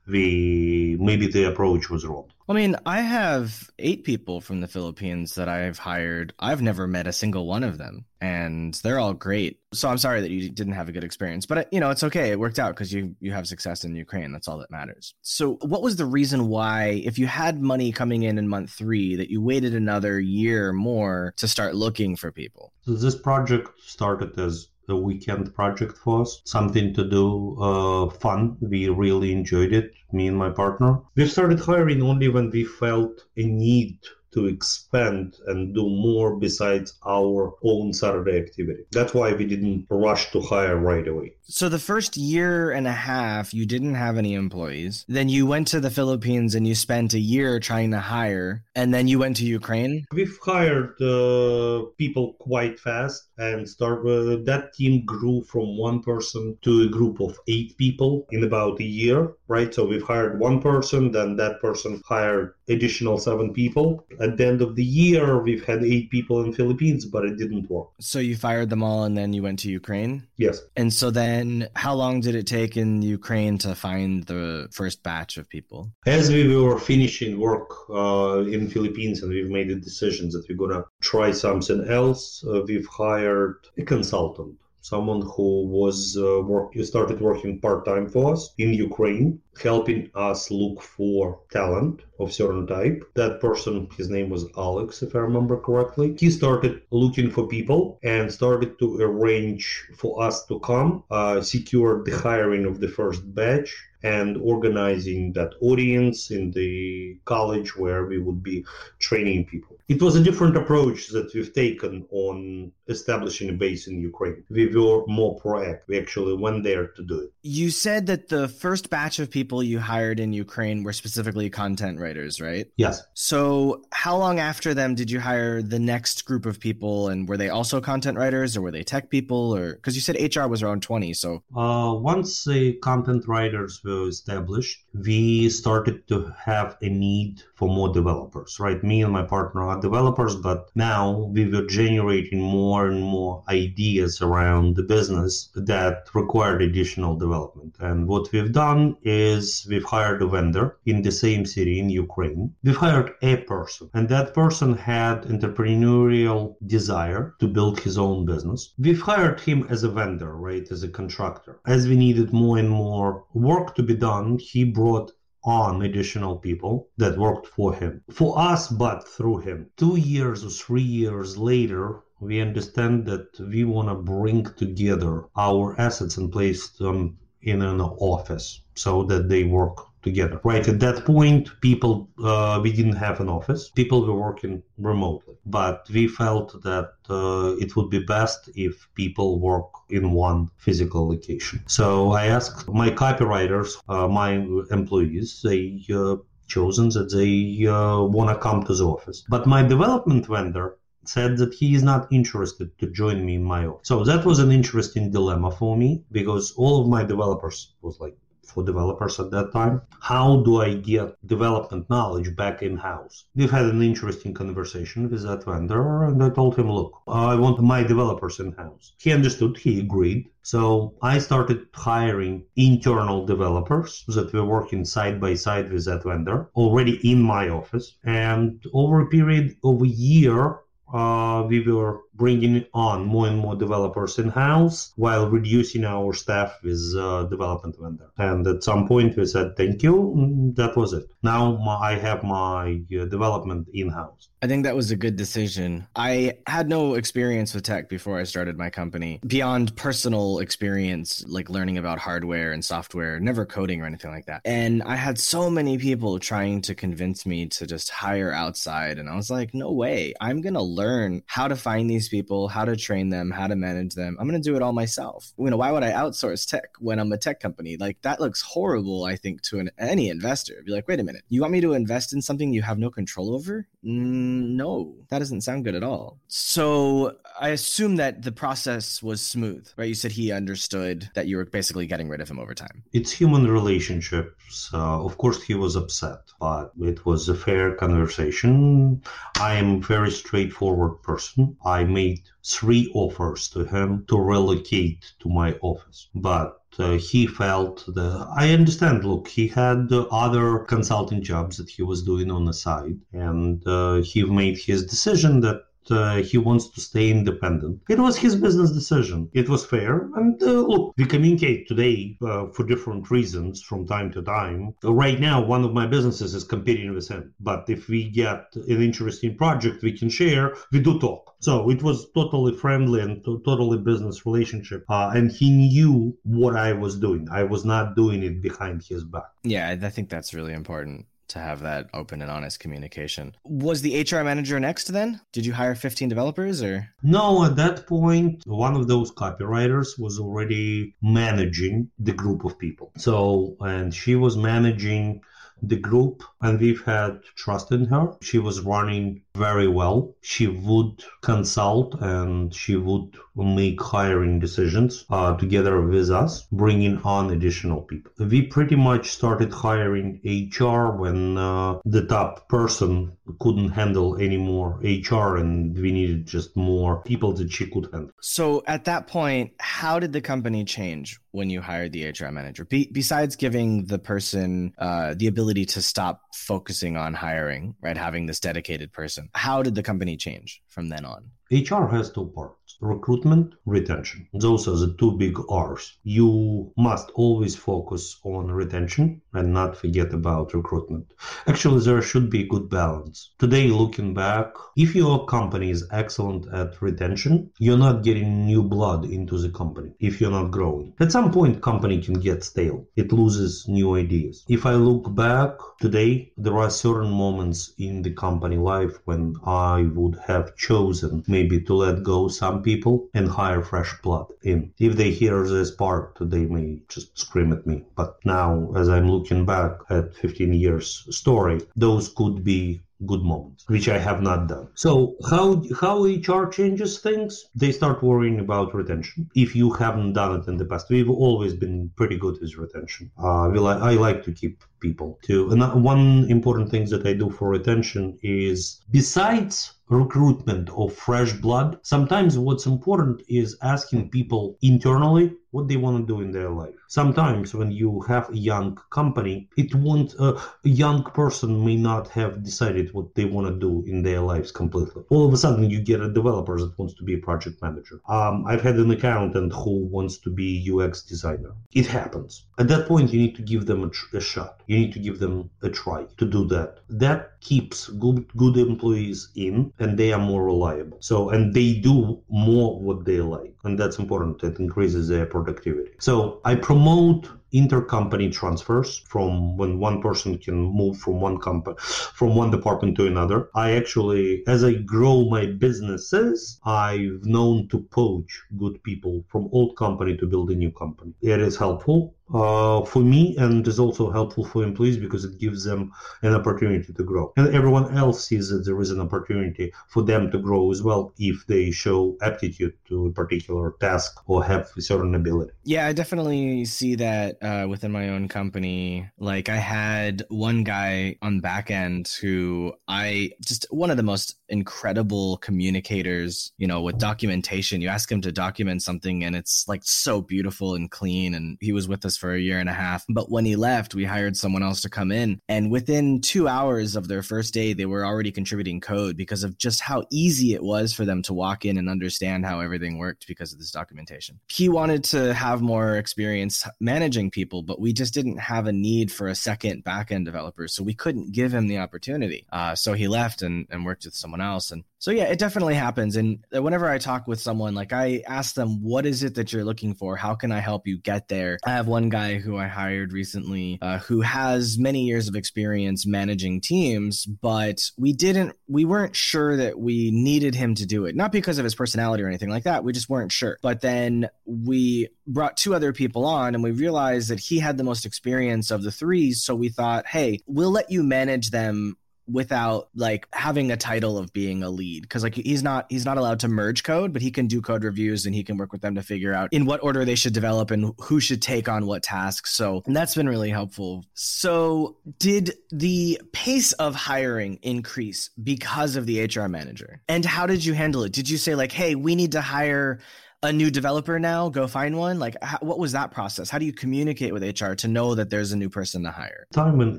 we 0.07 0.97
maybe 1.01 1.27
the 1.27 1.45
approach 1.45 1.91
was 1.91 2.05
wrong. 2.05 2.29
I 2.49 2.55
mean, 2.55 2.77
I 2.85 3.01
have 3.01 3.71
eight 3.79 4.05
people 4.05 4.41
from 4.41 4.61
the 4.61 4.69
Philippines 4.69 5.37
that 5.37 5.49
I've 5.49 5.79
hired. 5.79 6.35
I've 6.39 6.61
never 6.61 6.87
met 6.87 7.07
a 7.07 7.13
single 7.13 7.47
one 7.47 7.63
of 7.63 7.79
them, 7.79 8.05
and 8.21 8.75
they're 8.83 8.99
all 8.99 9.15
great. 9.15 9.61
So 9.73 9.89
I'm 9.89 9.99
sorry 9.99 10.21
that 10.21 10.31
you 10.31 10.51
didn't 10.51 10.75
have 10.75 10.89
a 10.89 10.93
good 10.93 11.05
experience, 11.05 11.47
but 11.47 11.59
uh, 11.59 11.65
you 11.71 11.81
know 11.81 11.91
it's 11.91 12.03
okay. 12.03 12.31
It 12.31 12.39
worked 12.39 12.59
out 12.59 12.75
because 12.75 12.93
you 12.93 13.15
you 13.21 13.33
have 13.33 13.47
success 13.47 13.85
in 13.85 13.95
Ukraine. 13.95 14.33
That's 14.33 14.49
all 14.49 14.59
that 14.59 14.71
matters. 14.71 15.15
So, 15.23 15.55
what 15.63 15.83
was 15.83 15.97
the 15.97 16.05
reason 16.05 16.49
why, 16.49 17.03
if 17.05 17.19
you 17.19 17.27
had 17.27 17.63
money 17.63 17.93
coming 17.93 18.25
in 18.25 18.39
in 18.39 18.49
month 18.49 18.71
three, 18.71 19.17
that 19.17 19.31
you 19.31 19.41
waited 19.41 19.75
another 19.75 20.19
year 20.19 20.73
more 20.73 21.33
to 21.37 21.47
start 21.47 21.75
looking 21.75 22.17
for 22.17 22.33
people? 22.33 22.73
So 22.83 22.95
this 22.95 23.15
project 23.15 23.71
started 23.81 24.39
as 24.39 24.69
a 24.89 24.97
weekend 24.97 25.55
project 25.55 25.97
for 25.99 26.23
us. 26.23 26.43
Something 26.45 26.95
to 26.95 27.09
do, 27.09 27.57
uh, 27.61 28.11
fun. 28.11 28.57
We 28.61 28.89
really 28.89 29.33
enjoyed 29.33 29.73
it, 29.73 29.93
me 30.13 30.27
and 30.29 30.37
my 30.37 30.51
partner. 30.51 31.01
We 31.15 31.27
started 31.27 31.61
hiring 31.61 32.03
only 32.03 32.29
when 32.29 32.51
we 32.51 32.65
felt 32.65 33.27
a 33.37 33.45
need 33.45 33.99
to 34.33 34.47
expand 34.47 35.37
and 35.47 35.75
do 35.75 35.83
more 35.83 36.37
besides 36.37 36.95
our 37.07 37.55
own 37.63 37.93
Saturday 37.93 38.39
activity. 38.39 38.85
That's 38.91 39.15
why 39.15 39.33
we 39.33 39.45
didn't 39.45 39.87
rush 39.91 40.31
to 40.33 40.41
hire 40.41 40.77
right 40.77 41.07
away. 41.07 41.35
So 41.45 41.69
the 41.69 41.79
first 41.79 42.17
year 42.17 42.71
and 42.71 42.87
a 42.87 42.93
half, 42.93 43.53
you 43.53 43.67
didn't 43.67 43.95
have 43.95 44.17
any 44.17 44.35
employees. 44.35 45.05
Then 45.09 45.29
you 45.29 45.47
went 45.47 45.69
to 45.69 45.81
the 45.81 45.91
Philippines 45.91 46.55
and 46.55 46.67
you 46.67 46.75
spent 46.75 47.13
a 47.15 47.19
year 47.19 47.61
trying 47.61 47.91
to 47.91 48.01
hire, 48.01 48.65
and 48.75 48.95
then 48.95 49.07
you 49.07 49.19
went 49.19 49.37
to 49.37 49.45
Ukraine. 49.45 50.07
We've 50.13 50.39
hired 50.43 51.01
uh, 51.03 51.87
people 51.99 52.35
quite 52.39 52.81
fast, 52.81 53.29
and 53.39 53.69
start 53.69 54.01
uh, 54.07 54.37
that 54.45 54.71
team 54.75 55.05
grew 55.05 55.43
from 55.43 55.77
one 55.77 56.01
person 56.01 56.57
to 56.63 56.83
a 56.83 56.89
group 56.89 57.21
of 57.21 57.39
eight 57.49 57.77
people 57.77 58.27
in 58.31 58.45
about 58.45 58.81
a 58.81 58.85
year. 58.85 59.33
Right, 59.49 59.75
so 59.75 59.85
we've 59.85 60.03
hired 60.03 60.41
one 60.41 60.63
person, 60.63 61.13
then 61.13 61.37
that 61.37 61.61
person 61.61 62.01
hired 62.07 62.55
additional 62.73 63.19
seven 63.19 63.53
people. 63.53 64.05
At 64.21 64.37
the 64.37 64.47
end 64.47 64.63
of 64.63 64.77
the 64.77 64.85
year, 64.85 65.43
we've 65.43 65.65
had 65.65 65.83
eight 65.85 66.11
people 66.11 66.45
in 66.45 66.53
Philippines, 66.53 67.05
but 67.05 67.25
it 67.25 67.37
didn't 67.37 67.71
work. 67.71 67.89
So 68.01 68.19
you 68.19 68.37
fired 68.37 68.71
them 68.71 68.83
all, 68.83 69.05
and 69.05 69.17
then 69.17 69.33
you 69.33 69.43
went 69.43 69.59
to 69.61 69.71
Ukraine. 69.71 70.27
Yes. 70.37 70.61
And 70.77 70.93
so 70.93 71.11
then 71.11 71.69
how 71.75 71.95
long 71.95 72.21
did 72.21 72.35
it 72.35 72.47
take 72.47 72.77
in 72.77 73.03
Ukraine 73.03 73.59
to 73.59 73.75
find 73.75 74.25
the 74.25 74.69
first 74.73 75.03
batch 75.03 75.37
of 75.37 75.49
people? 75.49 75.91
As 76.07 76.31
we 76.31 76.57
were 76.57 76.79
finishing 76.79 77.39
work 77.39 77.71
uh, 77.91 78.45
in 78.57 78.69
Philippines 78.69 79.23
and 79.23 79.31
we've 79.31 79.51
made 79.51 79.69
the 79.69 79.77
decisions 79.77 80.35
that 80.35 80.49
we're 80.49 80.57
gonna 80.57 80.85
try 81.01 81.31
something 81.31 81.87
else, 81.89 82.45
uh, 82.49 82.63
we've 82.67 82.87
hired 82.87 83.57
a 83.79 83.83
consultant 83.83 84.57
someone 84.83 85.23
who 85.23 85.67
was 85.67 86.19
uh, 86.19 86.41
work 86.43 86.75
started 86.83 87.21
working 87.21 87.61
part 87.61 87.85
time 87.85 88.09
for 88.09 88.33
us 88.33 88.53
in 88.59 88.75
Ukraine, 88.75 89.41
helping 89.63 90.11
us 90.15 90.51
look 90.51 90.83
for 90.83 91.41
talent 91.51 92.03
of 92.19 92.33
certain 92.33 92.67
type. 92.67 92.99
That 93.15 93.41
person, 93.41 93.89
his 93.97 94.11
name 94.11 94.29
was 94.29 94.47
Alex, 94.57 95.03
if 95.03 95.15
I 95.15 95.21
remember 95.21 95.57
correctly. 95.57 96.17
He 96.19 96.31
started 96.31 96.83
looking 96.91 97.31
for 97.31 97.47
people 97.47 98.01
and 98.03 98.31
started 98.31 98.79
to 98.81 99.01
arrange 99.01 99.65
for 99.97 100.23
us 100.23 100.47
to 100.47 100.59
come, 100.61 101.05
uh, 101.11 101.41
secure 101.41 102.03
the 102.05 102.19
hiring 102.19 102.65
of 102.67 102.81
the 102.81 102.89
first 102.89 103.23
batch, 103.35 103.71
and 104.03 104.37
organizing 104.37 105.33
that 105.33 105.53
audience 105.61 106.31
in 106.31 106.51
the 106.51 107.17
college 107.25 107.77
where 107.77 108.07
we 108.07 108.19
would 108.19 108.43
be 108.43 108.65
training 108.99 109.45
people. 109.47 109.79
It 109.93 110.01
was 110.01 110.17
a 110.17 110.23
different 110.23 110.57
approach 110.57 111.09
that 111.09 111.35
we've 111.35 111.53
taken 111.53 112.07
on 112.11 112.73
establishing 112.89 113.51
a 113.51 113.53
base 113.53 113.89
in 113.89 114.01
Ukraine. 114.01 114.43
We 114.49 114.67
were 114.75 115.05
more 115.07 115.39
proactive. 115.39 115.81
We 115.87 115.99
actually 115.99 116.35
went 116.35 116.65
there 116.65 116.87
to 116.97 117.03
do 117.03 117.17
it. 117.25 117.31
You 117.43 117.71
said 117.71 118.07
that 118.07 118.29
the 118.29 118.49
first 118.49 118.89
batch 118.89 119.19
of 119.19 119.31
people 119.31 119.63
you 119.63 119.79
hired 119.81 120.19
in 120.19 120.33
Ukraine 120.33 120.83
were 120.83 120.95
specifically 120.95 121.51
content 121.51 122.01
writers, 122.01 122.41
right? 122.41 122.67
Yes. 122.77 123.03
So, 123.13 123.83
how 123.93 124.17
long 124.17 124.39
after 124.39 124.73
them 124.73 124.95
did 124.95 125.11
you 125.11 125.21
hire 125.21 125.61
the 125.61 125.79
next 125.79 126.25
group 126.25 126.47
of 126.47 126.59
people 126.59 127.09
and 127.09 127.29
were 127.29 127.37
they 127.37 127.51
also 127.51 127.81
content 127.81 128.17
writers 128.17 128.57
or 128.57 128.63
were 128.63 128.71
they 128.71 128.85
tech 128.85 129.11
people 129.11 129.55
or 129.55 129.77
cuz 129.85 129.95
you 129.95 130.01
said 130.01 130.17
HR 130.35 130.47
was 130.49 130.63
around 130.63 130.83
20, 130.83 131.13
so 131.15 131.43
uh, 131.55 131.95
once 131.95 132.45
the 132.45 132.73
content 132.89 133.29
writers 133.29 133.81
were 133.85 134.09
established, 134.09 134.85
we 134.95 135.49
started 135.51 136.09
to 136.09 136.33
have 136.39 136.77
a 136.81 136.89
need 136.89 137.43
for 137.55 137.69
more 137.69 137.93
developers, 137.93 138.59
right? 138.59 138.83
Me 138.83 139.03
and 139.03 139.13
my 139.13 139.23
partner 139.23 139.63
are 139.69 139.81
developers, 139.83 140.35
but 140.37 140.71
now 140.75 141.29
we 141.35 141.45
were 141.51 141.67
generating 141.67 142.41
more 142.41 142.87
and 142.87 143.03
more 143.03 143.43
ideas 143.51 144.23
around 144.23 144.77
the 144.77 144.83
business 144.83 145.51
that 145.55 146.09
required 146.15 146.63
additional 146.63 147.17
development. 147.17 147.77
And 147.81 148.07
what 148.09 148.33
we've 148.33 148.53
done 148.53 148.97
is 149.03 149.67
we've 149.69 149.85
hired 149.85 150.23
a 150.23 150.27
vendor 150.27 150.79
in 150.87 151.03
the 151.03 151.13
same 151.13 151.45
city 151.45 151.79
in 151.79 151.91
Ukraine. 151.91 152.55
We've 152.65 152.77
hired 152.77 153.11
a 153.23 153.37
person, 153.39 153.91
and 153.93 154.09
that 154.09 154.33
person 154.33 154.75
had 154.77 155.25
entrepreneurial 155.25 156.55
desire 156.67 157.35
to 157.41 157.47
build 157.49 157.81
his 157.81 157.99
own 157.99 158.25
business. 158.25 158.73
We've 158.79 159.01
hired 159.01 159.41
him 159.41 159.67
as 159.69 159.83
a 159.83 159.91
vendor, 159.91 160.37
right? 160.37 160.67
As 160.71 160.83
a 160.83 160.89
contractor. 160.89 161.61
As 161.67 161.89
we 161.89 161.97
needed 161.97 162.33
more 162.33 162.59
and 162.59 162.71
more 162.71 163.25
work 163.35 163.75
to 163.75 163.83
be 163.83 163.95
done, 163.95 164.39
he 164.39 164.65
brought 164.65 165.13
on 165.45 165.83
additional 165.83 166.37
people 166.37 166.89
that 166.97 167.19
worked 167.19 167.47
for 167.47 167.75
him. 167.75 168.03
For 168.11 168.39
us, 168.39 168.69
but 168.69 169.07
through 169.09 169.39
him. 169.39 169.71
Two 169.77 169.97
years 169.97 170.45
or 170.45 170.51
three 170.51 170.83
years 170.83 171.37
later, 171.37 172.03
we 172.21 172.41
understand 172.41 173.07
that 173.07 173.27
we 173.41 173.65
want 173.65 173.89
to 173.89 173.95
bring 173.95 174.45
together 174.45 175.25
our 175.37 175.75
assets 175.81 176.17
and 176.17 176.31
place 176.31 176.69
them 176.71 177.19
in 177.41 177.63
an 177.63 177.81
office 177.81 178.61
so 178.75 179.03
that 179.05 179.29
they 179.29 179.45
work 179.45 179.87
together. 180.03 180.41
Right 180.45 180.67
at 180.67 180.81
that 180.81 181.05
point, 181.05 181.51
people 181.61 182.09
uh, 182.23 182.61
we 182.63 182.73
didn't 182.73 182.97
have 182.97 183.21
an 183.21 183.29
office. 183.29 183.71
People 183.71 184.07
were 184.07 184.21
working 184.29 184.63
remotely, 184.79 185.37
but 185.47 185.87
we 185.93 186.09
felt 186.09 186.63
that 186.63 186.91
uh, 187.09 187.55
it 187.61 187.77
would 187.77 187.91
be 187.91 188.03
best 188.05 188.51
if 188.55 188.89
people 188.95 189.41
work 189.41 189.69
in 189.91 190.13
one 190.13 190.49
physical 190.57 191.09
location. 191.09 191.63
So 191.67 192.13
I 192.13 192.27
asked 192.27 192.69
my 192.69 192.91
copywriters, 192.91 193.71
uh, 193.89 194.09
my 194.09 194.33
employees, 194.71 195.41
they 195.43 195.83
uh, 195.93 196.17
chosen 196.49 196.89
that 196.91 197.11
they 197.19 197.67
uh, 197.67 198.03
want 198.17 198.29
to 198.31 198.37
come 198.37 198.63
to 198.65 198.75
the 198.75 198.87
office. 198.87 199.25
But 199.29 199.47
my 199.47 199.63
development 199.63 200.27
vendor 200.27 200.79
said 201.05 201.37
that 201.39 201.55
he 201.55 201.75
is 201.75 201.83
not 201.83 202.07
interested 202.13 202.79
to 202.79 202.87
join 202.87 203.25
me 203.25 203.35
in 203.35 203.45
my 203.45 203.67
office. 203.67 203.89
So 203.89 204.05
that 204.05 204.25
was 204.25 204.39
an 204.39 204.53
interesting 204.53 205.11
dilemma 205.11 205.51
for 205.51 205.77
me 205.77 206.05
because 206.13 206.53
all 206.53 206.81
of 206.81 206.89
my 206.89 207.03
developers 207.05 207.75
was 207.83 207.99
like 207.99 208.17
for 208.45 208.65
developers 208.65 209.19
at 209.21 209.31
that 209.31 209.53
time. 209.53 209.83
How 210.01 210.43
do 210.43 210.61
I 210.61 210.75
get 210.75 211.17
development 211.27 211.89
knowledge 211.89 212.35
back 212.37 212.63
in 212.63 212.77
house? 212.77 213.25
We've 213.35 213.51
had 213.51 213.67
an 213.67 213.83
interesting 213.83 214.35
conversation 214.35 215.09
with 215.09 215.23
that 215.23 215.45
vendor, 215.45 216.05
and 216.05 216.23
I 216.23 216.31
told 216.31 216.57
him, 216.57 216.71
look, 216.71 216.93
I 217.07 217.35
want 217.37 217.61
my 217.61 217.83
developers 217.83 218.41
in 218.41 218.53
house. 218.53 218.93
He 218.99 219.13
understood, 219.13 219.57
he 219.57 219.81
agreed. 219.81 220.29
So 220.43 220.95
I 221.01 221.19
started 221.19 221.67
hiring 221.73 222.45
internal 222.57 223.25
developers 223.25 224.05
that 224.09 224.33
were 224.33 224.45
working 224.45 224.85
side 224.85 225.21
by 225.21 225.35
side 225.35 225.73
with 225.73 225.85
that 225.85 226.03
vendor 226.03 226.51
already 226.57 226.99
in 227.09 227.23
my 227.23 227.49
office. 227.49 227.97
And 228.05 228.63
over 228.73 229.01
a 229.01 229.07
period 229.07 229.57
of 229.63 229.83
a 229.83 229.87
year, 229.87 230.59
uh, 230.93 231.45
we 231.49 231.61
were 231.61 232.01
bringing 232.23 232.65
on 232.73 233.05
more 233.05 233.27
and 233.27 233.37
more 233.37 233.57
developers 233.57 234.17
in 234.17 234.29
house 234.29 234.93
while 234.95 235.29
reducing 235.29 235.85
our 235.85 236.13
staff 236.13 236.57
with 236.63 236.81
uh, 236.97 237.25
development 237.25 237.75
vendor. 237.81 238.09
And 238.17 238.47
at 238.47 238.63
some 238.63 238.87
point, 238.87 239.17
we 239.17 239.27
said 239.27 239.57
thank 239.57 239.83
you. 239.83 239.95
Mm, 240.17 240.55
that 240.55 240.77
was 240.77 240.93
it. 240.93 241.07
Now 241.25 241.57
my, 241.57 241.75
I 241.91 241.95
have 241.99 242.23
my 242.23 242.81
uh, 242.97 243.07
development 243.07 243.67
in 243.75 243.89
house. 243.89 244.29
I 244.41 244.47
think 244.47 244.65
that 244.65 244.77
was 244.77 244.91
a 244.91 244.97
good 244.97 245.17
decision. 245.17 245.87
I 245.97 246.35
had 246.47 246.69
no 246.69 246.95
experience 246.95 247.55
with 247.55 247.65
tech 247.65 247.89
before 247.89 248.19
I 248.19 248.25
started 248.25 248.59
my 248.59 248.71
company 248.71 249.21
beyond 249.27 249.75
personal 249.77 250.41
experience, 250.41 251.25
like 251.29 251.49
learning 251.49 251.79
about 251.79 251.99
hardware 251.99 252.53
and 252.53 252.65
software, 252.65 253.21
never 253.21 253.47
coding 253.47 253.81
or 253.81 253.87
anything 253.87 254.11
like 254.11 254.27
that. 254.27 254.43
And 254.45 254.83
I 254.83 254.97
had 254.97 255.19
so 255.19 255.49
many 255.49 255.79
people 255.79 256.19
trying 256.19 256.61
to 256.63 256.75
convince 256.75 257.25
me 257.25 257.47
to 257.47 257.67
just 257.67 257.91
hire 257.91 258.33
outside. 258.33 258.99
And 258.99 259.09
I 259.09 259.15
was 259.17 259.31
like, 259.31 259.55
no 259.55 259.71
way. 259.71 260.15
I'm 260.21 260.41
going 260.41 260.55
to 260.55 260.63
learn 260.63 261.23
how 261.27 261.47
to 261.47 261.55
find 261.55 261.89
these 261.89 262.09
people, 262.13 262.47
how 262.47 262.65
to 262.65 262.77
train 262.77 263.09
them, 263.09 263.31
how 263.31 263.49
to 263.49 263.57
manage 263.57 263.95
them. 263.95 264.17
I'm 264.21 264.29
going 264.29 264.41
to 264.41 264.49
do 264.51 264.55
it 264.55 264.63
all 264.63 264.73
myself. 264.73 265.33
You 265.39 265.51
know, 265.51 265.57
why 265.57 265.73
would 265.73 265.83
I 265.83 265.91
outsource 265.91 266.47
tech 266.47 266.69
when 266.79 267.01
I'm 267.01 267.11
a 267.11 267.19
tech 267.19 267.41
company? 267.41 267.77
Like 267.77 268.01
that 268.03 268.21
looks 268.21 268.41
horrible, 268.43 269.05
I 269.05 269.17
think, 269.17 269.43
to 269.49 269.59
an, 269.59 269.71
any 269.79 270.09
investor. 270.11 270.63
Be 270.65 270.73
like, 270.73 270.87
wait 270.87 271.01
a 271.01 271.05
minute, 271.05 271.25
you 271.29 271.41
want 271.41 271.53
me 271.53 271.63
to 271.63 271.73
invest 271.73 272.13
in 272.13 272.23
something 272.23 272.53
you 272.53 272.63
have 272.63 272.79
no 272.79 272.91
control 272.91 273.35
over? 273.35 273.67
Mm, 273.85 274.55
no, 274.63 274.95
that 275.09 275.19
doesn't 275.19 275.41
sound 275.41 275.65
good 275.65 275.75
at 275.75 275.83
all. 275.83 276.21
So 276.29 277.17
I 277.41 277.49
assume 277.49 277.97
that 277.97 278.23
the 278.23 278.31
process 278.31 279.03
was 279.03 279.21
smooth, 279.21 279.67
right? 279.77 279.89
You 279.89 279.95
said 279.95 280.13
he 280.13 280.31
understood 280.31 281.11
that 281.15 281.27
you 281.27 281.37
were 281.39 281.47
basically 281.47 281.87
getting 281.87 282.09
rid 282.09 282.21
of 282.21 282.29
him 282.29 282.39
over 282.39 282.55
time. 282.55 282.85
It's 282.93 283.11
human 283.11 283.51
relationships. 283.51 284.71
Uh, 284.73 285.03
of 285.03 285.17
course, 285.19 285.43
he 285.43 285.55
was 285.55 285.75
upset, 285.77 286.21
but 286.39 286.73
it 286.81 287.07
was 287.07 287.29
a 287.29 287.35
fair 287.35 287.75
conversation. 287.75 289.03
I 289.41 289.55
am 289.55 289.77
a 289.77 289.81
very 289.81 290.11
straightforward 290.11 291.03
person. 291.03 291.57
I 291.65 291.85
made 291.93 292.23
three 292.45 292.91
offers 292.95 293.49
to 293.51 293.65
him 293.65 294.05
to 294.09 294.19
relocate 294.19 295.13
to 295.21 295.29
my 295.29 295.53
office, 295.61 296.09
but 296.15 296.59
uh, 296.79 296.93
he 296.93 297.27
felt 297.27 297.85
that 297.95 298.27
I 298.35 298.53
understand. 298.53 299.05
Look, 299.05 299.29
he 299.29 299.47
had 299.49 299.93
other 300.11 300.61
consulting 300.61 301.23
jobs 301.23 301.57
that 301.59 301.71
he 301.71 301.83
was 301.83 302.03
doing 302.03 302.31
on 302.31 302.45
the 302.45 302.55
side, 302.55 302.99
and 303.13 303.67
uh, 303.67 303.97
he 303.97 304.25
made 304.25 304.59
his 304.59 304.87
decision 304.87 305.41
that 305.41 305.63
uh, 305.91 306.17
he 306.17 306.39
wants 306.39 306.69
to 306.71 306.81
stay 306.81 307.11
independent. 307.11 307.81
It 307.89 307.99
was 307.99 308.17
his 308.17 308.37
business 308.37 308.71
decision. 308.71 309.29
It 309.33 309.49
was 309.49 309.67
fair. 309.67 310.09
And 310.15 310.43
uh, 310.43 310.47
look, 310.47 310.95
we 310.97 311.05
communicate 311.05 311.69
today 311.69 312.17
uh, 312.23 312.47
for 312.49 312.65
different 312.65 313.11
reasons 313.11 313.63
from 313.63 313.87
time 313.87 314.13
to 314.13 314.23
time. 314.23 314.75
Right 314.83 315.21
now, 315.21 315.45
one 315.45 315.65
of 315.65 315.73
my 315.73 315.87
businesses 315.87 316.35
is 316.35 316.45
competing 316.45 316.95
with 316.95 317.09
him. 317.09 317.35
But 317.41 317.65
if 317.69 317.89
we 317.89 318.11
get 318.11 318.47
an 318.55 318.83
interesting 318.83 319.37
project 319.37 319.83
we 319.83 319.97
can 319.97 320.09
share, 320.09 320.55
we 320.73 320.81
do 320.81 320.99
talk. 320.99 321.35
So 321.41 321.71
it 321.71 321.83
was 321.83 322.11
totally 322.13 322.55
friendly 322.55 323.01
and 323.01 323.25
to- 323.25 323.43
totally 323.45 323.79
business 323.79 324.25
relationship. 324.25 324.85
Uh, 324.89 325.11
and 325.15 325.31
he 325.31 325.51
knew 325.51 326.17
what 326.23 326.57
I 326.57 326.73
was 326.73 326.99
doing. 326.99 327.29
I 327.31 327.43
was 327.43 327.65
not 327.65 327.97
doing 327.97 328.23
it 328.23 328.41
behind 328.43 328.85
his 328.85 329.05
back. 329.05 329.25
Yeah, 329.43 329.77
I 329.83 329.91
think 329.91 330.09
that's 330.09 330.35
really 330.35 330.53
important 330.53 331.07
to 331.33 331.39
have 331.39 331.61
that 331.61 331.89
open 331.95 332.23
and 332.23 332.31
honest 332.31 332.61
communication. 332.61 333.35
Was 333.45 333.83
the 333.83 334.01
HR 334.01 334.23
manager 334.23 334.61
next 334.61 334.89
then? 334.93 335.21
Did 335.33 335.47
you 335.47 335.53
hire 335.53 335.75
15 335.75 336.09
developers 336.09 336.63
or? 336.63 336.89
No, 337.03 337.45
at 337.45 337.57
that 337.57 337.87
point, 337.87 338.43
one 338.47 338.77
of 338.77 338.87
those 338.87 339.11
copywriters 339.13 339.99
was 339.99 340.19
already 340.19 340.95
managing 341.03 341.91
the 341.99 342.13
group 342.13 342.45
of 342.45 342.59
people. 342.59 342.93
So, 342.97 343.57
and 343.61 343.95
she 343.95 344.15
was 344.15 344.37
managing 344.37 345.23
the 345.63 345.77
group 345.77 346.23
and 346.41 346.61
we've 346.61 346.85
had 346.85 347.21
trust 347.37 347.71
in 347.73 347.87
her. 347.87 348.15
She 348.21 348.39
was 348.39 348.61
running 348.61 349.23
very 349.35 349.69
well. 349.69 350.15
She 350.21 350.47
would 350.49 351.05
consult 351.23 351.95
and 352.01 352.55
she 352.55 352.77
would 352.77 353.17
make 353.37 353.81
hiring 353.81 354.39
decisions 354.39 355.05
uh, 355.09 355.37
together 355.37 355.81
with 355.81 356.11
us, 356.11 356.47
bringing 356.53 356.99
on 356.99 357.31
additional 357.31 357.83
people. 357.83 358.13
We 358.19 358.43
pretty 358.43 358.77
much 358.77 359.11
started 359.11 359.53
hiring 359.53 360.21
HR 360.25 360.91
when 360.91 361.39
uh, 361.39 361.79
the 361.85 362.07
top 362.07 362.49
person 362.49 363.17
couldn't 363.41 363.71
handle 363.71 364.17
any 364.21 364.37
more 364.37 364.81
HR 364.83 365.37
and 365.37 365.77
we 365.79 365.93
needed 365.93 366.27
just 366.27 366.57
more 366.57 367.03
people 367.03 367.33
that 367.35 367.51
she 367.51 367.67
could 367.67 367.89
handle. 367.93 368.11
So 368.21 368.63
at 368.67 368.85
that 368.85 369.07
point, 369.07 369.53
how 369.59 369.99
did 369.99 370.13
the 370.13 370.21
company 370.21 370.65
change 370.65 371.21
when 371.31 371.49
you 371.49 371.61
hired 371.61 371.93
the 371.93 372.09
HR 372.09 372.31
manager? 372.31 372.65
Be- 372.65 372.91
besides 372.93 373.37
giving 373.37 373.87
the 373.87 373.99
person 373.99 374.75
uh, 374.79 375.15
the 375.17 375.29
ability 375.29 375.52
to 375.53 375.83
stop 375.83 376.21
focusing 376.35 376.97
on 376.97 377.15
hiring, 377.15 377.75
right? 377.81 377.97
Having 377.97 378.27
this 378.27 378.41
dedicated 378.41 378.93
person, 378.93 379.29
how 379.35 379.63
did 379.63 379.75
the 379.75 379.83
company 379.83 380.17
change 380.17 380.63
from 380.69 380.89
then 380.89 381.05
on? 381.05 381.31
HR 381.51 381.87
has 381.87 382.11
two 382.11 382.33
parts 382.35 382.62
recruitment, 382.81 383.55
retention. 383.67 384.27
Those 384.33 384.67
are 384.69 384.77
the 384.77 384.95
two 384.95 385.13
big 385.19 385.39
R's. 385.49 385.99
You 386.03 386.73
must 386.77 387.11
always 387.15 387.55
focus 387.55 388.19
on 388.25 388.51
retention 388.51 389.21
and 389.35 389.53
not 389.53 389.77
forget 389.77 390.13
about 390.13 390.55
recruitment. 390.55 391.13
Actually, 391.47 391.85
there 391.85 392.03
should 392.03 392.31
be 392.31 392.43
a 392.43 392.47
good 392.47 392.69
balance. 392.69 393.31
Today, 393.39 393.69
looking 393.69 394.15
back, 394.15 394.55
if 394.77 394.95
your 394.95 395.27
company 395.27 395.71
is 395.71 395.87
excellent 395.91 396.47
at 396.53 396.81
retention, 396.81 397.51
you're 397.59 397.79
not 397.79 398.03
getting 398.03 398.47
new 398.47 398.63
blood 398.63 399.05
into 399.05 399.39
the 399.39 399.51
company 399.51 399.93
if 400.01 400.21
you're 400.21 400.31
not 400.31 400.51
growing. 400.51 400.95
At 401.01 401.13
some 401.13 401.31
point, 401.31 401.63
company 401.63 402.01
can 402.01 402.15
get 402.15 402.45
stale. 402.45 402.87
It 402.97 403.13
loses 403.13 403.67
new 403.69 403.97
ideas. 403.97 404.45
If 404.49 404.67
I 404.67 404.75
look 404.75 405.15
back 405.15 405.59
today, 405.81 406.33
there 406.37 406.59
are 406.59 406.71
certain 406.71 407.11
moments 407.11 407.73
in 407.79 408.03
the 408.03 408.13
company 408.13 408.57
life 408.57 408.99
when 409.05 409.35
I 409.45 409.83
would 409.95 410.19
have 410.27 410.57
chosen 410.57 411.23
maybe 411.27 411.61
to 411.63 411.75
let 411.75 412.03
go 412.03 412.29
some 412.29 412.62
people 412.63 413.09
and 413.15 413.29
hire 413.29 413.63
fresh 413.63 413.93
blood 414.03 414.27
in. 414.43 414.73
If 414.79 414.97
they 414.97 415.11
hear 415.11 415.47
this 415.47 415.71
part, 415.71 416.17
they 416.21 416.47
may 416.47 416.81
just 416.89 417.19
scream 417.19 417.53
at 417.53 417.67
me. 417.67 417.85
But 417.95 418.19
now, 418.25 418.73
as 418.77 418.89
I'm 418.89 419.11
looking 419.11 419.45
back 419.45 419.73
at 419.91 420.15
15 420.15 420.53
years 420.53 421.07
story, 421.11 421.61
those 421.77 422.09
could 422.09 422.45
be 422.45 422.81
good 423.07 423.23
moments, 423.23 423.65
which 423.69 423.89
I 423.89 423.99
have 423.99 424.23
not 424.23 424.47
done. 424.47 424.69
So 424.75 425.17
how 425.29 425.63
how 425.81 426.05
HR 426.05 426.47
changes 426.47 426.99
things? 426.99 427.47
They 427.55 427.73
start 427.73 428.03
worrying 428.03 428.39
about 428.41 428.75
retention. 428.75 429.31
If 429.35 429.57
you 429.57 429.73
haven't 429.73 430.13
done 430.13 430.41
it 430.41 430.49
in 430.49 430.57
the 430.57 430.65
past, 430.65 430.91
we've 430.91 431.11
always 431.11 431.55
been 431.55 431.91
pretty 431.97 432.17
good 432.17 432.41
with 432.41 432.57
retention. 432.57 433.11
Uh, 433.19 433.49
we 433.53 433.59
like, 433.59 433.81
I 433.81 433.93
like 433.93 434.23
to 434.25 434.33
keep 434.33 434.63
people. 434.81 435.19
To 435.23 435.51
and 435.51 435.85
one 435.85 436.27
important 436.29 436.71
thing 436.71 436.85
that 436.91 437.07
I 437.07 437.15
do 437.15 437.31
for 437.31 437.49
retention 437.49 438.19
is 438.23 438.81
besides 438.91 439.75
recruitment 439.93 440.71
of 440.71 440.95
fresh 440.95 441.33
blood, 441.33 441.79
sometimes 441.83 442.39
what's 442.39 442.67
important 442.67 443.23
is 443.29 443.57
asking 443.63 444.11
people 444.11 444.57
internally 444.63 445.33
what 445.53 445.69
they 445.69 445.77
want 445.77 445.99
to 445.99 446.13
do 446.13 446.21
in 446.21 446.33
their 446.33 446.51
life. 446.51 446.75
Sometimes 446.89 447.55
when 447.55 447.71
you 447.71 448.01
have 448.03 448.31
a 448.31 448.37
young 448.37 448.79
company, 448.91 449.49
it 449.57 449.75
won't 449.75 450.15
uh, 450.19 450.35
a 450.65 450.69
young 450.69 451.05
person 451.05 451.65
may 451.65 451.77
not 451.77 452.09
have 452.09 452.43
decided 452.43 452.93
what 452.93 453.15
they 453.15 453.27
want 453.27 453.47
to 453.47 453.61
do 453.61 453.85
in 453.87 454.03
their 454.03 454.21
lives 454.21 454.51
completely. 454.51 455.03
All 455.11 455.27
of 455.27 455.33
a 455.33 455.37
sudden, 455.37 455.71
you 455.71 455.81
get 455.81 456.01
a 456.01 456.13
developer 456.13 456.59
that 456.59 456.79
wants 456.79 456.95
to 456.95 457.05
be 457.05 457.15
a 457.15 457.19
project 457.19 457.61
manager. 457.63 458.01
Um, 458.09 458.45
I've 458.47 458.63
had 458.63 458.77
an 458.77 458.91
accountant 458.91 459.53
who 459.53 459.85
wants 459.85 460.19
to 460.19 460.31
be 460.31 460.71
UX 460.73 461.03
designer. 461.03 461.53
It 461.73 461.87
happens. 461.87 462.47
At 462.59 462.69
that 462.69 462.89
point, 462.89 463.13
you 463.13 463.21
need 463.21 463.37
to 463.37 463.43
give 463.43 463.67
them 463.67 463.85
a, 463.85 463.91
tr- 463.91 464.17
a 464.17 464.21
shot. 464.21 464.63
You 464.67 464.79
need 464.79 464.93
to 464.95 464.99
give 464.99 465.19
them 465.19 465.51
a 465.63 465.69
try 465.69 466.05
to 466.17 466.25
do 466.25 466.47
that. 466.49 466.81
That 466.89 467.41
keeps 467.41 467.89
good 467.89 468.27
good 468.37 468.57
employees 468.57 469.29
in, 469.35 469.73
and 469.83 469.99
they 469.99 470.13
are 470.13 470.19
more 470.19 470.45
reliable. 470.45 470.99
So 471.01 471.31
and 471.31 471.53
they 471.55 471.75
do 471.75 472.23
more 472.29 472.81
what 472.81 473.05
they 473.05 473.21
like, 473.21 473.55
and 473.65 473.79
that's 473.79 473.99
important. 473.99 474.43
It 474.43 474.59
increases 474.59 475.09
their 475.09 475.27
productivity. 475.27 475.93
So 475.99 476.41
I 476.45 476.55
promote 476.55 477.29
intercompany 477.53 478.33
transfers 478.33 478.99
from 479.09 479.57
when 479.57 479.79
one 479.79 480.01
person 480.01 480.39
can 480.39 480.57
move 480.57 480.97
from 480.99 481.21
one 481.21 481.39
company 481.39 481.77
from 481.79 482.35
one 482.35 482.51
department 482.51 482.97
to 482.97 483.07
another 483.07 483.51
i 483.55 483.73
actually 483.73 484.43
as 484.47 484.65
i 484.65 484.73
grow 484.73 485.29
my 485.29 485.45
businesses 485.45 486.59
i've 486.65 487.21
known 487.25 487.69
to 487.69 487.79
poach 487.91 488.41
good 488.57 488.83
people 488.83 489.23
from 489.29 489.49
old 489.53 489.77
company 489.77 490.17
to 490.17 490.27
build 490.27 490.51
a 490.51 490.55
new 490.55 490.71
company 490.71 491.13
it 491.21 491.41
is 491.41 491.57
helpful 491.57 492.15
uh, 492.33 492.83
for 492.85 493.01
me 493.01 493.37
and 493.39 493.67
is 493.67 493.79
also 493.79 494.11
helpful 494.11 494.45
for 494.45 494.63
employees 494.63 494.97
because 494.97 495.25
it 495.25 495.39
gives 495.39 495.65
them 495.65 495.93
an 496.23 496.35
opportunity 496.35 496.93
to 496.93 497.05
grow 497.05 497.33
and 497.37 497.55
everyone 497.55 497.97
else 497.97 498.27
sees 498.27 498.49
that 498.49 498.65
there 498.65 498.81
is 498.81 498.91
an 498.91 499.01
opportunity 499.01 499.73
for 499.89 500.03
them 500.03 500.31
to 500.31 500.39
grow 500.39 500.71
as 500.71 500.83
well 500.83 501.13
if 501.19 501.47
they 501.47 501.71
show 501.71 502.17
aptitude 502.23 502.75
to 502.89 503.07
a 503.07 503.13
particular 503.13 503.75
task 503.81 504.21
or 504.27 504.45
have 504.45 504.71
a 504.77 504.81
certain 504.81 505.15
ability 505.15 505.53
yeah 505.65 505.87
i 505.87 505.93
definitely 505.93 506.65
see 506.65 506.95
that 506.95 507.37
uh, 507.43 507.67
within 507.69 507.93
my 507.93 508.09
own 508.09 508.29
company. 508.29 509.09
Like 509.19 509.49
I 509.49 509.57
had 509.57 510.25
one 510.29 510.65
guy 510.65 511.17
on 511.23 511.41
back 511.41 511.71
end 511.71 512.09
who 512.21 512.73
I 512.89 513.33
just 513.45 513.67
one 513.71 513.91
of 513.91 513.97
the 513.97 514.03
most 514.03 514.37
incredible 514.49 515.37
communicators, 515.39 516.53
you 516.59 516.67
know, 516.67 516.83
with 516.83 516.99
documentation. 516.99 517.81
You 517.81 517.89
ask 517.89 518.11
him 518.11 518.21
to 518.23 518.33
document 518.33 518.83
something 518.83 519.23
and 519.25 519.37
it's 519.37 519.67
like 519.69 519.83
so 519.85 520.21
beautiful 520.21 520.75
and 520.75 520.91
clean. 520.91 521.35
And 521.35 521.59
he 521.61 521.73
was 521.73 521.89
with 521.89 522.05
us 522.05 522.17
for 522.23 522.33
a 522.33 522.41
year 522.41 522.61
and 522.61 522.69
a 522.69 522.73
half. 522.73 523.05
But 523.09 523.33
when 523.33 523.45
he 523.45 523.57
left, 523.57 523.97
we 523.97 524.05
hired 524.05 524.37
someone 524.37 524.63
else 524.63 524.81
to 524.83 524.89
come 524.89 525.11
in. 525.11 525.41
And 525.49 525.73
within 525.73 526.21
two 526.21 526.47
hours 526.47 526.95
of 526.95 527.09
their 527.09 527.25
first 527.25 527.53
day, 527.53 527.73
they 527.73 527.85
were 527.85 528.07
already 528.07 528.31
contributing 528.31 528.81
code 528.81 529.17
because 529.17 529.43
of 529.43 529.59
just 529.59 529.81
how 529.81 530.05
easy 530.13 530.55
it 530.55 530.63
was 530.63 530.93
for 530.93 531.05
them 531.05 531.23
to 531.23 531.35
walk 531.35 531.65
in 531.65 531.79
and 531.79 531.91
understand 531.91 532.47
how 532.47 532.61
everything 532.61 532.97
worked 532.97 533.27
because 533.27 533.53
of 533.53 533.59
this 533.59 533.73
documentation. 533.73 534.39
He 534.49 534.69
wanted 534.69 535.03
to 535.05 535.35
have 535.35 535.63
more 535.63 535.97
experience 535.97 536.65
managing 536.79 537.33
people, 537.33 537.65
but 537.65 537.81
we 537.81 537.93
just 537.93 538.15
didn't 538.15 538.39
have 538.39 538.69
a 538.69 538.73
need 538.73 539.11
for 539.11 539.27
a 539.27 539.35
second 539.35 539.83
backend 539.85 540.25
developer. 540.25 540.69
So 540.69 540.85
we 540.85 540.95
couldn't 540.95 541.33
give 541.33 541.53
him 541.53 541.67
the 541.67 541.79
opportunity. 541.79 542.47
Uh, 542.53 542.77
so 542.77 542.93
he 542.93 543.09
left 543.09 543.43
and, 543.43 543.67
and 543.69 543.85
worked 543.85 544.05
with 544.05 544.15
someone 544.15 544.41
else. 544.41 544.71
And 544.71 544.85
so 545.03 545.11
yeah, 545.11 545.25
it 545.25 545.41
definitely 545.41 545.75
happens. 545.75 546.15
And 546.15 546.45
whenever 546.53 546.89
I 546.89 546.99
talk 546.99 547.27
with 547.27 547.41
someone, 547.41 547.75
like 547.75 547.93
I 547.93 548.23
ask 548.25 548.55
them, 548.55 548.81
what 548.85 549.05
is 549.05 549.25
it 549.25 549.35
that 549.35 549.53
you're 549.53 549.65
looking 549.65 549.97
for? 549.97 550.15
How 550.15 550.37
can 550.37 550.53
I 550.53 550.61
help 550.61 550.87
you 550.87 550.97
get 550.97 551.27
there? 551.27 551.59
I 551.67 551.71
have 551.71 551.89
one 551.89 552.09
guy 552.09 552.39
who 552.39 552.57
I 552.57 552.69
hired 552.69 553.13
recently 553.13 553.81
uh, 553.83 553.99
who 553.99 554.21
has 554.21 554.79
many 554.79 555.03
years 555.03 555.27
of 555.27 555.35
experience 555.35 556.07
managing 556.07 556.61
teams, 556.61 557.27
but 557.27 557.83
we 557.99 558.13
didn't, 558.13 558.55
we 558.69 558.85
weren't 558.85 559.17
sure 559.17 559.57
that 559.57 559.77
we 559.77 560.13
needed 560.13 560.55
him 560.55 560.77
to 560.77 560.87
do 560.87 561.07
it. 561.07 561.17
Not 561.17 561.33
because 561.33 561.59
of 561.59 561.65
his 561.65 561.75
personality 561.75 562.23
or 562.23 562.29
anything 562.29 562.51
like 562.51 562.63
that. 562.63 562.85
We 562.85 562.93
just 562.93 563.09
weren't 563.09 563.33
sure. 563.33 563.59
But 563.61 563.81
then 563.81 564.29
we 564.47 565.09
brought 565.27 565.57
two 565.57 565.75
other 565.75 565.93
people 565.93 566.25
on 566.25 566.55
and 566.55 566.63
we 566.63 566.71
realized 566.71 567.29
that 567.31 567.41
he 567.41 567.59
had 567.59 567.77
the 567.77 567.83
most 567.83 568.07
experience 568.07 568.71
of 568.71 568.85
the 568.85 568.93
three. 568.93 569.33
So 569.33 569.57
we 569.57 569.69
thought, 569.69 570.07
hey, 570.07 570.39
we'll 570.47 570.71
let 570.71 570.93
you 570.93 571.03
manage 571.03 571.51
them 571.51 571.97
without 572.33 572.89
like 572.95 573.27
having 573.33 573.71
a 573.71 573.77
title 573.77 574.19
of 574.19 574.33
being 574.33 574.63
a 574.63 574.71
lead 574.71 575.03
because 575.03 575.23
like 575.23 575.35
he's 575.35 575.63
not 575.63 575.87
he's 575.91 576.05
not 576.05 576.19
allowed 576.19 576.41
to 576.41 576.49
merge 576.49 576.83
code 576.83 577.13
but 577.13 577.23
he 577.23 577.31
can 577.31 577.47
do 577.47 577.61
code 577.61 577.85
reviews 577.85 578.27
and 578.27 578.35
he 578.35 578.43
can 578.43 578.57
work 578.57 578.73
with 578.73 578.81
them 578.81 578.95
to 578.95 579.03
figure 579.03 579.35
out 579.35 579.49
in 579.53 579.65
what 579.67 579.83
order 579.83 580.05
they 580.05 580.15
should 580.15 580.33
develop 580.33 580.71
and 580.71 580.95
who 580.99 581.21
should 581.21 581.43
take 581.43 581.69
on 581.69 581.87
what 581.87 582.03
tasks. 582.03 582.55
So 582.55 582.83
that's 582.87 583.15
been 583.15 583.29
really 583.29 583.51
helpful. 583.51 584.05
So 584.15 584.97
did 585.19 585.53
the 585.71 586.21
pace 586.33 586.73
of 586.73 586.95
hiring 586.95 587.59
increase 587.63 588.31
because 588.43 588.97
of 588.97 589.07
the 589.07 589.25
hr 589.25 589.49
manager? 589.49 590.01
And 590.09 590.25
how 590.25 590.47
did 590.47 590.65
you 590.65 590.73
handle 590.73 591.05
it? 591.05 591.13
Did 591.13 591.29
you 591.29 591.39
say 591.39 591.55
like 591.55 591.73
hey 591.73 591.95
we 591.95 592.15
need 592.15 592.33
to 592.33 592.41
hire 592.41 593.01
a 593.45 593.53
new 593.53 593.71
developer 593.71 594.21
now 594.21 594.49
go 594.49 594.69
find 594.69 594.97
one 594.97 595.19
like 595.19 595.37
how, 595.43 595.59
what 595.61 595.79
was 595.79 595.93
that 595.93 596.13
process 596.13 596.49
how 596.49 596.59
do 596.59 596.65
you 596.65 596.73
communicate 596.73 597.33
with 597.33 597.43
hr 597.61 597.75
to 597.75 597.89
know 597.89 598.15
that 598.15 598.31
there's 598.31 598.53
a 598.53 598.57
new 598.57 598.71
person 598.71 599.03
to 599.03 599.11
hire 599.11 599.47
time 599.53 599.77
when 599.79 599.97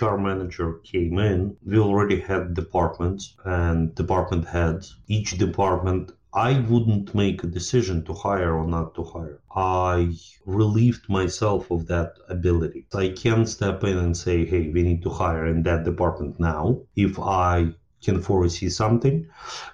hr 0.00 0.16
manager 0.16 0.74
came 0.84 1.18
in 1.18 1.56
we 1.66 1.78
already 1.78 2.20
had 2.20 2.54
departments 2.54 3.34
and 3.44 3.94
department 3.96 4.46
heads 4.46 4.96
each 5.08 5.36
department 5.36 6.12
I 6.34 6.60
wouldn't 6.60 7.14
make 7.14 7.42
a 7.42 7.46
decision 7.46 8.04
to 8.04 8.12
hire 8.12 8.54
or 8.54 8.66
not 8.66 8.94
to 8.96 9.02
hire. 9.02 9.40
I 9.50 10.14
relieved 10.44 11.08
myself 11.08 11.70
of 11.70 11.86
that 11.86 12.18
ability. 12.28 12.86
I 12.94 13.08
can 13.08 13.46
step 13.46 13.82
in 13.82 13.96
and 13.96 14.14
say, 14.14 14.44
hey, 14.44 14.68
we 14.68 14.82
need 14.82 15.02
to 15.04 15.10
hire 15.10 15.46
in 15.46 15.62
that 15.62 15.84
department 15.84 16.38
now. 16.38 16.82
If 16.94 17.18
I 17.18 17.72
can 18.02 18.20
foresee 18.20 18.70
something. 18.70 19.26